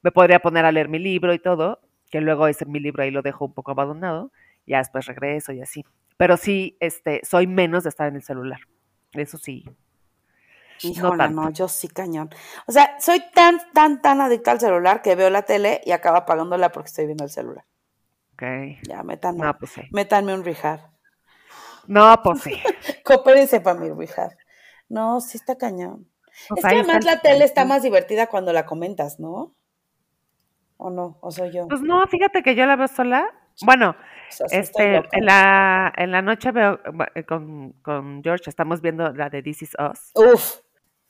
[0.00, 3.10] Me podría poner a leer mi libro y todo, que luego ese mi libro ahí
[3.10, 4.32] lo dejo un poco abandonado
[4.66, 5.84] ya después regreso y así.
[6.16, 8.60] Pero sí, este, soy menos de estar en el celular.
[9.12, 9.64] Eso sí.
[10.82, 11.40] Híjole, tanto.
[11.42, 12.30] no, yo sí cañón.
[12.66, 16.18] O sea, soy tan, tan, tan adicta al celular que veo la tele y acabo
[16.18, 17.64] apagándola porque estoy viendo el celular.
[18.34, 18.42] Ok.
[18.86, 19.82] Ya, métanme, No, pues sí.
[19.90, 20.80] métanme un rehab.
[21.86, 22.52] No, pues sí.
[23.04, 24.36] Coopérense para mi rehab.
[24.88, 26.08] No, sí está cañón.
[26.48, 29.54] Pues es ahí que además la tele está más divertida cuando la comentas, ¿no?
[30.76, 31.16] ¿O no?
[31.22, 31.66] ¿O soy yo?
[31.68, 33.26] Pues no, fíjate que yo la veo sola.
[33.62, 33.96] Bueno,
[34.30, 36.80] sea, sí estoy este, en la, en la noche veo
[37.14, 40.10] eh, con, con George, estamos viendo la de This Is Us.
[40.14, 40.60] Uf,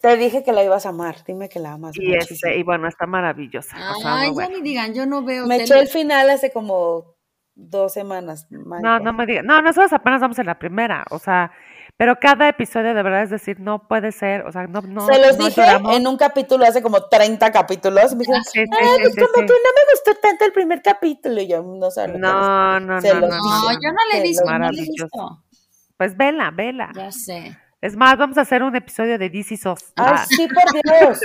[0.00, 1.16] te dije que la ibas a amar.
[1.26, 3.76] Dime que la amas Y, este, y bueno, está maravillosa.
[3.96, 7.16] o sea, Ay, ya ni digan, yo no veo Me eché el final hace como
[7.54, 8.46] dos semanas.
[8.50, 9.02] No, Michael.
[9.04, 9.44] no me digas.
[9.44, 11.04] No, nosotros apenas vamos en la primera.
[11.10, 11.50] O sea,
[11.96, 14.42] pero cada episodio de verdad es decir, no puede ser.
[14.46, 15.06] O sea, no, no.
[15.06, 15.96] Se los no dije lloramos.
[15.96, 18.12] en un capítulo hace como 30 capítulos.
[18.12, 19.40] y Me dijeron, Sí, sí, pues sí, como sí.
[19.40, 21.40] que no me gustó tanto el primer capítulo.
[21.40, 22.08] Y yo, no sé.
[22.08, 23.72] No, no, Se no, los no, No, no.
[23.72, 25.08] yo no le he visto, no le he visto.
[25.96, 26.90] Pues vela, vela.
[26.94, 27.56] Ya sé.
[27.80, 29.52] Es más, vamos a hacer un episodio de Us.
[29.62, 31.20] Ay, Ah, sí, por Dios.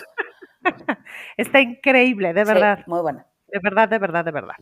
[1.37, 2.83] está increíble, de Sí, verdad.
[2.87, 3.25] muy buena.
[3.47, 4.55] De verdad, de verdad, de verdad.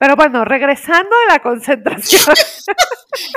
[0.00, 2.34] Pero bueno, regresando a la concentración.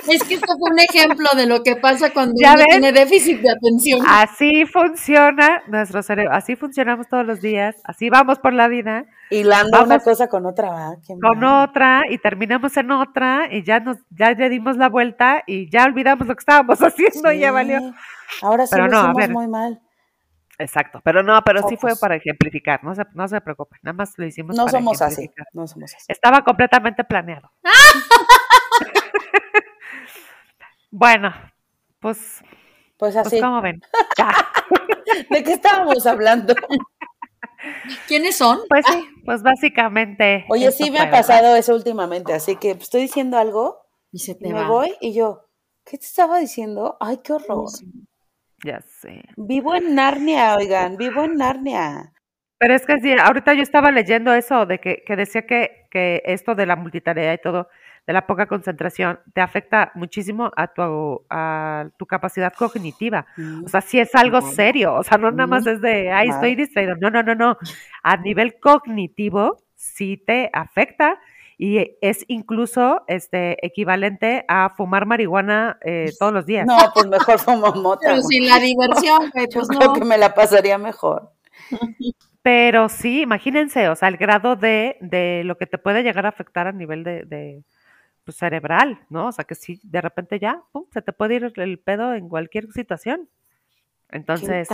[0.07, 2.67] Es que esto fue un ejemplo de lo que pasa cuando ¿Ya uno ven?
[2.69, 4.01] tiene déficit de atención.
[4.07, 9.79] Así funciona nuestro cerebro, así funcionamos todos los días, así vamos por la vida, Hilando
[9.79, 11.67] una Vamos cosa con otra, con mal.
[11.69, 15.85] otra y terminamos en otra y ya nos ya le dimos la vuelta y ya
[15.85, 17.53] olvidamos lo que estábamos haciendo y ya Sí.
[17.53, 17.79] valió.
[18.43, 19.81] Ahora sí Pero lo no, hicimos muy mal.
[20.59, 24.13] Exacto, pero no, pero sí fue para ejemplificar, no se, no se preocupen, nada más
[24.17, 25.29] lo hicimos No para somos así.
[25.53, 26.05] No somos así.
[26.07, 27.51] Estaba completamente planeado.
[30.91, 31.33] bueno,
[31.99, 32.41] pues,
[32.97, 33.41] Pues pues así.
[33.41, 33.81] como ven.
[35.29, 36.53] ¿De qué estábamos hablando?
[38.07, 38.59] ¿Quiénes son?
[38.69, 40.45] Pues sí, pues básicamente.
[40.49, 44.35] Oye, sí me ha pasado eso últimamente, así que estoy diciendo algo Y se y
[44.35, 44.67] te me va.
[44.67, 45.47] voy y yo,
[45.85, 46.97] ¿qué te estaba diciendo?
[46.99, 47.69] Ay, qué horror.
[48.63, 49.23] Ya sé.
[49.35, 52.13] Vivo en Narnia, oigan, vivo en Narnia.
[52.57, 56.21] Pero es que sí, ahorita yo estaba leyendo eso de que, que decía que, que
[56.25, 57.67] esto de la multitarea y todo,
[58.07, 63.25] de la poca concentración, te afecta muchísimo a tu, a tu capacidad cognitiva.
[63.35, 64.93] Mm, O sea, sí es algo serio.
[64.95, 66.95] O sea, no nada más es de, ay, estoy distraído.
[66.95, 67.57] No, no, no, no.
[68.01, 71.19] A nivel cognitivo, sí te afecta
[71.57, 76.65] y es incluso este equivalente a fumar marihuana eh, todos los días.
[76.65, 77.99] No, pues mejor fumo mota.
[78.01, 78.37] Pero güey.
[78.39, 79.93] sin la diversión, Yo pues creo no.
[79.93, 81.31] que me la pasaría mejor.
[82.41, 86.29] Pero sí, imagínense, o sea, el grado de, de lo que te puede llegar a
[86.29, 87.63] afectar a nivel de, de
[88.25, 89.27] pues, cerebral, ¿no?
[89.27, 92.27] O sea, que sí, de repente ya, pum, se te puede ir el pedo en
[92.27, 93.29] cualquier situación.
[94.09, 94.67] ¿Qué Entonces,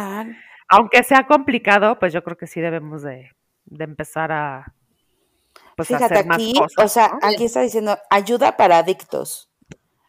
[0.67, 3.31] aunque sea complicado, pues yo creo que sí debemos de,
[3.65, 4.73] de empezar a,
[5.87, 6.85] pues, Fíjate hacer más aquí, cosas.
[6.85, 7.19] o sea, ¿no?
[7.27, 9.49] aquí está diciendo ayuda para adictos.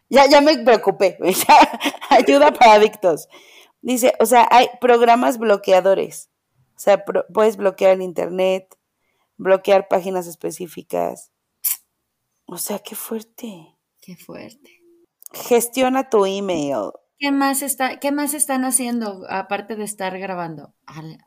[0.09, 1.17] Ya, ya me preocupé.
[1.47, 3.27] ya, ayuda para adictos.
[3.81, 6.29] Dice, o sea, hay programas bloqueadores.
[6.75, 8.77] O sea, pro- puedes bloquear el internet,
[9.37, 11.31] bloquear páginas específicas.
[12.45, 13.77] O sea, qué fuerte.
[14.01, 14.81] Qué fuerte.
[15.33, 16.91] Gestiona tu email.
[17.17, 20.73] ¿Qué más, está, ¿Qué más están haciendo aparte de estar grabando?
[20.87, 21.19] Al-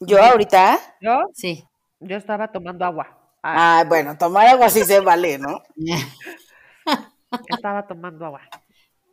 [0.00, 1.64] Yo ahorita, Yo, Sí.
[2.00, 3.18] yo estaba tomando agua.
[3.42, 5.62] Ah, ah, bueno, tomar agua sí se vale, ¿no?
[7.48, 8.40] estaba tomando agua.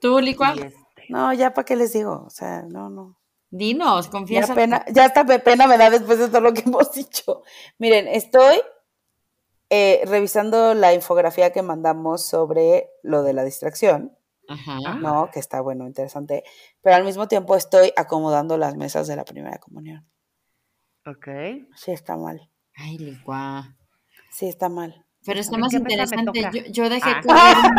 [0.01, 0.53] ¿Tú, Licua?
[0.53, 3.17] Este, No, ya para qué les digo, o sea, no, no.
[3.49, 4.53] Dinos, Ya confiesa.
[4.55, 7.43] pena, ya hasta me- pena me da después de todo lo que hemos dicho.
[7.77, 8.59] Miren, estoy
[9.69, 14.17] eh, revisando la infografía que mandamos sobre lo de la distracción,
[14.49, 14.95] Ajá.
[14.99, 15.29] ¿no?
[15.31, 16.43] Que está bueno, interesante.
[16.81, 20.05] Pero al mismo tiempo estoy acomodando las mesas de la primera comunión.
[21.05, 21.27] ok.
[21.75, 22.49] Sí, está mal.
[22.75, 23.76] Ay, Licua.
[24.37, 25.03] Sí, está mal.
[25.25, 26.41] Pero está más interesante.
[26.53, 27.71] Yo, yo dejé Ah.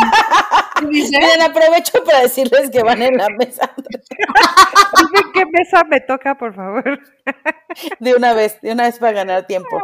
[0.90, 6.56] Miren, aprovecho para decirles que van en la mesa Dime qué mesa me toca, por
[6.56, 6.98] favor.
[8.00, 9.80] de una vez, de una vez para ganar tiempo.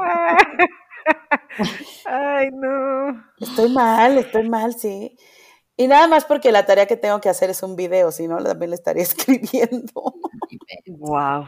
[2.06, 3.24] Ay, no.
[3.38, 5.16] Estoy mal, estoy mal, sí.
[5.76, 8.42] Y nada más porque la tarea que tengo que hacer es un video, si no,
[8.42, 9.92] también le estaría escribiendo.
[10.88, 11.46] Wow.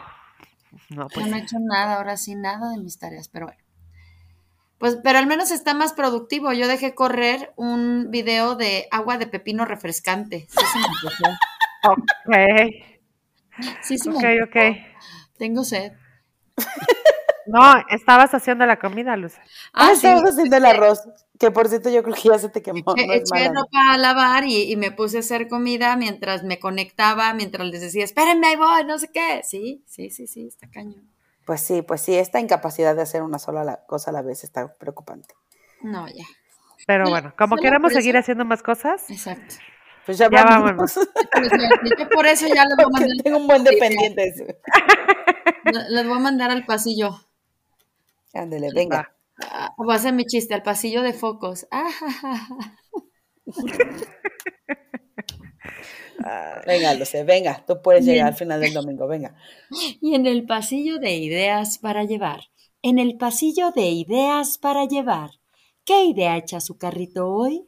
[0.90, 1.26] No, Yo pues.
[1.26, 3.65] no he hecho nada, ahora sí, nada de mis tareas, pero bueno.
[4.78, 6.52] Pues, pero al menos está más productivo.
[6.52, 10.46] Yo dejé correr un video de agua de pepino refrescante.
[10.50, 11.36] Sí, se me.
[11.88, 12.74] Ok,
[13.82, 14.56] Sí, sí me ok, ok.
[15.38, 15.92] Tengo sed.
[17.46, 17.60] No,
[17.90, 19.34] estabas haciendo la comida, Luz.
[19.72, 20.06] Ah, Ah, sí.
[20.08, 21.00] estabas haciendo el arroz,
[21.38, 22.82] que por cierto yo creo que ya se te quemó.
[22.96, 26.58] Eché, no eché ropa a lavar y, y me puse a hacer comida mientras me
[26.58, 29.42] conectaba, mientras les decía, espérenme, ahí voy, no sé qué.
[29.44, 31.08] Sí, sí, sí, sí, está cañón.
[31.46, 34.44] Pues sí, pues sí, esta incapacidad de hacer una sola la- cosa a la vez
[34.44, 35.34] está preocupante.
[35.80, 36.24] No, ya.
[36.86, 39.54] Pero bueno, como solo queremos por seguir haciendo más cosas, Exacto.
[40.04, 40.94] Pues ya, ya vámonos.
[40.94, 41.08] vámonos.
[41.32, 44.42] Pues ya, yo por eso ya les voy a Porque mandar, tengo un buen dependientes.
[45.88, 47.10] les voy a mandar al pasillo.
[48.34, 49.12] Ándele, venga.
[49.42, 51.66] Ah, voy a hacer mi chiste, al pasillo de focos.
[51.70, 52.48] Ah, ja, ja,
[56.22, 56.62] ja.
[56.66, 57.64] Venga, Luce, venga.
[57.66, 59.34] Tú puedes llegar al final del domingo, venga.
[60.00, 62.40] Y en el pasillo de ideas para llevar.
[62.82, 65.30] En el pasillo de ideas para llevar.
[65.84, 67.66] ¿Qué idea echa su carrito hoy?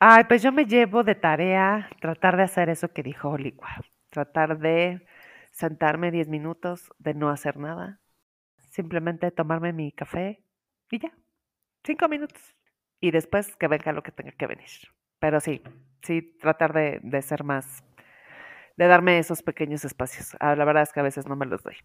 [0.00, 3.68] Ay, pues yo me llevo de tarea tratar de hacer eso que dijo Olicua.
[4.10, 5.04] Tratar de
[5.50, 8.00] sentarme 10 minutos, de no hacer nada.
[8.70, 10.42] Simplemente tomarme mi café
[10.90, 11.12] y ya.
[11.84, 12.40] Cinco minutos.
[13.00, 14.68] Y después que venga lo que tenga que venir.
[15.18, 15.62] Pero sí,
[16.02, 17.82] sí, tratar de, de ser más,
[18.76, 20.36] de darme esos pequeños espacios.
[20.40, 21.76] Ah, la verdad es que a veces no me los doy.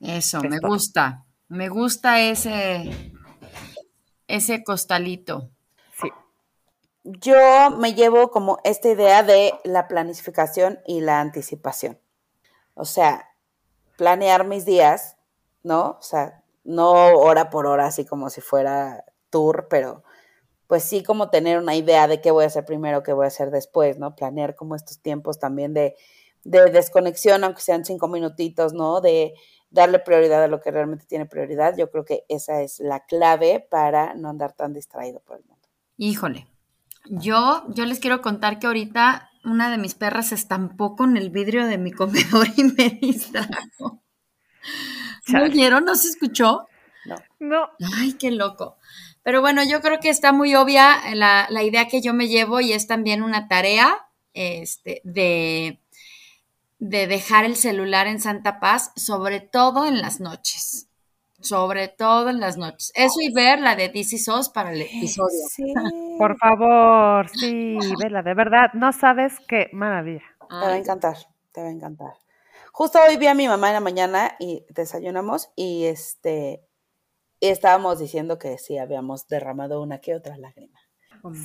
[0.00, 0.70] Eso, Es me todo.
[0.72, 1.24] gusta.
[1.48, 3.12] Me gusta ese,
[4.26, 5.50] ese costalito.
[6.00, 6.10] Sí.
[7.04, 11.98] Yo me llevo como esta idea de la planificación y la anticipación.
[12.74, 13.30] O sea,
[13.96, 15.16] planear mis días,
[15.62, 15.96] ¿no?
[15.98, 20.02] O sea, no hora por hora, así como si fuera tour, pero
[20.66, 23.28] pues sí como tener una idea de qué voy a hacer primero, qué voy a
[23.28, 24.14] hacer después, ¿no?
[24.16, 25.96] Planear como estos tiempos también de,
[26.44, 29.00] de desconexión, aunque sean cinco minutitos, ¿no?
[29.00, 29.34] De
[29.70, 31.76] darle prioridad a lo que realmente tiene prioridad.
[31.76, 35.68] Yo creo que esa es la clave para no andar tan distraído por el mundo.
[35.96, 36.48] Híjole.
[37.08, 41.30] Yo, yo les quiero contar que ahorita una de mis perras se estampó con el
[41.30, 44.02] vidrio de mi comedor y me distrajo.
[45.28, 45.84] ¿No oyeron?
[45.84, 46.66] ¿No se escuchó?
[47.06, 47.16] No.
[47.38, 47.70] No.
[47.96, 48.76] Ay, qué loco.
[49.26, 52.60] Pero bueno, yo creo que está muy obvia la, la idea que yo me llevo
[52.60, 55.80] y es también una tarea este, de,
[56.78, 60.88] de dejar el celular en Santa Paz, sobre todo en las noches.
[61.40, 62.92] Sobre todo en las noches.
[62.94, 65.40] Eso y ver la de DC SOS para el episodio.
[65.50, 65.74] Sí.
[66.18, 70.22] Por favor, sí, vela, de verdad, no sabes qué maravilla.
[70.48, 71.16] Te va a encantar,
[71.50, 72.12] te va a encantar.
[72.70, 76.62] Justo hoy vi a mi mamá en la mañana y desayunamos y este
[77.40, 80.80] y estábamos diciendo que sí habíamos derramado una que otra lágrima.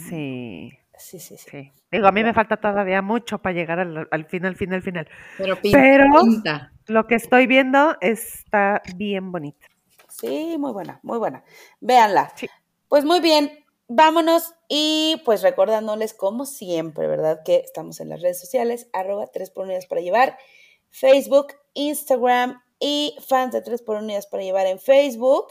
[0.09, 1.49] Sí, Sí, sí, sí.
[1.49, 1.71] sí.
[1.91, 5.07] Digo, a mí me falta todavía mucho para llegar al, al final, final, final.
[5.37, 6.73] pero pinta, Pero pinta.
[6.87, 9.65] lo que estoy viendo está bien bonito.
[10.09, 11.43] Sí, muy buena, muy buena.
[11.79, 12.31] Véanla.
[12.35, 12.47] Sí.
[12.87, 13.51] Pues muy bien,
[13.87, 17.41] vámonos y pues recordándoles como siempre, ¿verdad?
[17.43, 20.37] Que estamos en las redes sociales, arroba 3 por unidades para llevar,
[20.91, 25.47] Facebook, Instagram y fans de 3 por unidades para llevar en Facebook.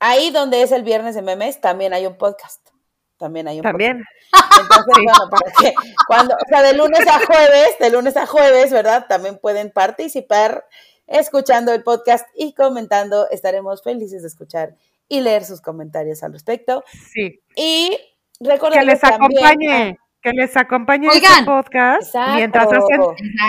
[0.00, 2.68] Ahí donde es el viernes de memes, también hay un podcast.
[3.16, 4.04] También hay un También.
[4.30, 4.60] podcast.
[4.60, 5.74] Entonces, bueno, para que
[6.06, 9.06] cuando, o sea, de lunes a jueves, de lunes a jueves, ¿verdad?
[9.08, 10.64] También pueden participar
[11.06, 13.28] escuchando el podcast y comentando.
[13.30, 14.76] Estaremos felices de escuchar
[15.08, 16.84] y leer sus comentarios al respecto.
[17.12, 17.40] Sí.
[17.56, 17.98] Y
[18.40, 19.98] Que recuerden les acompañe,
[20.30, 21.44] que les acompañe este Oigan.
[21.44, 22.34] podcast Exacto.
[22.34, 23.00] mientras hacen,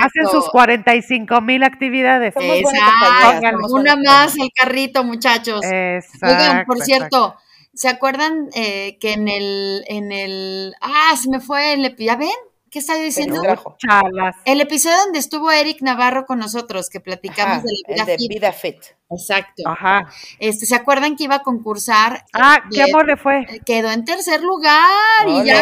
[0.01, 0.51] hacen sus Exacto.
[0.51, 2.33] 45 mil actividades.
[2.37, 3.57] Exacto.
[3.73, 5.61] Una más al carrito, muchachos.
[5.63, 6.27] Exacto.
[6.27, 6.85] Oigan, por exacto.
[6.85, 7.35] cierto,
[7.73, 12.15] ¿se acuerdan eh, que en el, en el, ah, se me fue el, epi- ¿ya
[12.15, 12.29] ven?
[12.71, 13.41] ¿Qué estaba diciendo?
[14.45, 18.05] El episodio donde estuvo Eric Navarro con nosotros, que platicamos Ajá, de la vida el
[18.07, 18.29] de fit.
[18.29, 18.77] Vida Fit.
[19.11, 19.63] Exacto.
[19.65, 20.07] Ajá.
[20.39, 22.25] Este, ¿se acuerdan que iba a concursar?
[22.33, 23.45] Ah, de- qué amor le fue.
[23.65, 24.87] Quedó en tercer lugar
[25.27, 25.59] y ya,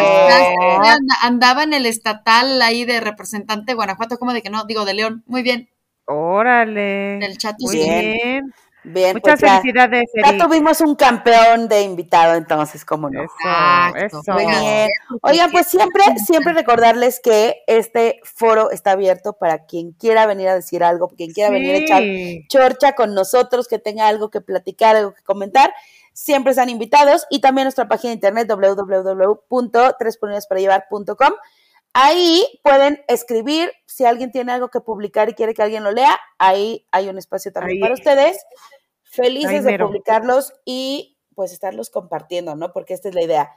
[1.22, 4.94] andaba en el estatal ahí de representante de Guanajuato, como de que no, digo de
[4.94, 5.24] León.
[5.26, 5.70] Muy bien,
[6.06, 7.18] Órale.
[7.20, 7.56] del Chato.
[7.60, 7.82] Muy sí.
[7.84, 8.52] bien.
[8.90, 10.38] Bien, Muchas pues ya, felicidades, ya Eri.
[10.38, 13.22] tuvimos un campeón de invitado, entonces, ¿cómo no?
[13.22, 13.98] Exacto.
[13.98, 14.22] eso.
[14.32, 14.88] Muy bien.
[15.22, 20.54] Oigan, pues siempre, siempre recordarles que este foro está abierto para quien quiera venir a
[20.54, 22.02] decir algo, quien quiera venir a echar
[22.48, 25.72] chorcha con nosotros, que tenga algo que platicar, algo que comentar,
[26.14, 27.26] siempre están invitados.
[27.30, 31.32] Y también nuestra página de internet www.tresporunidasparallevar.com.
[31.94, 36.16] Ahí pueden escribir, si alguien tiene algo que publicar y quiere que alguien lo lea,
[36.38, 37.80] ahí hay un espacio también Ahí.
[37.80, 38.38] para ustedes.
[39.22, 42.72] Felices de publicarlos y pues estarlos compartiendo, ¿no?
[42.72, 43.52] Porque esta es la idea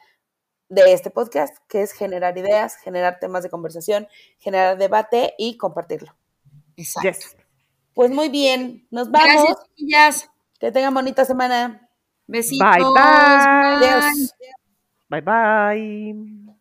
[0.70, 4.08] de este podcast, que es generar ideas, generar temas de conversación,
[4.38, 6.16] generar debate y compartirlo.
[6.78, 7.10] Exacto.
[7.10, 7.36] Yes.
[7.94, 9.28] Pues muy bien, nos vamos.
[9.28, 10.30] Gracias, chiquillas.
[10.60, 11.90] Que tengan bonita semana.
[12.28, 12.66] Besitos.
[12.70, 13.02] Bye, bye.
[13.90, 14.34] Adiós.
[15.10, 16.52] Bye bye.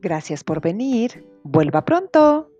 [0.00, 1.24] Gracias por venir.
[1.48, 2.55] Vuelva pronto.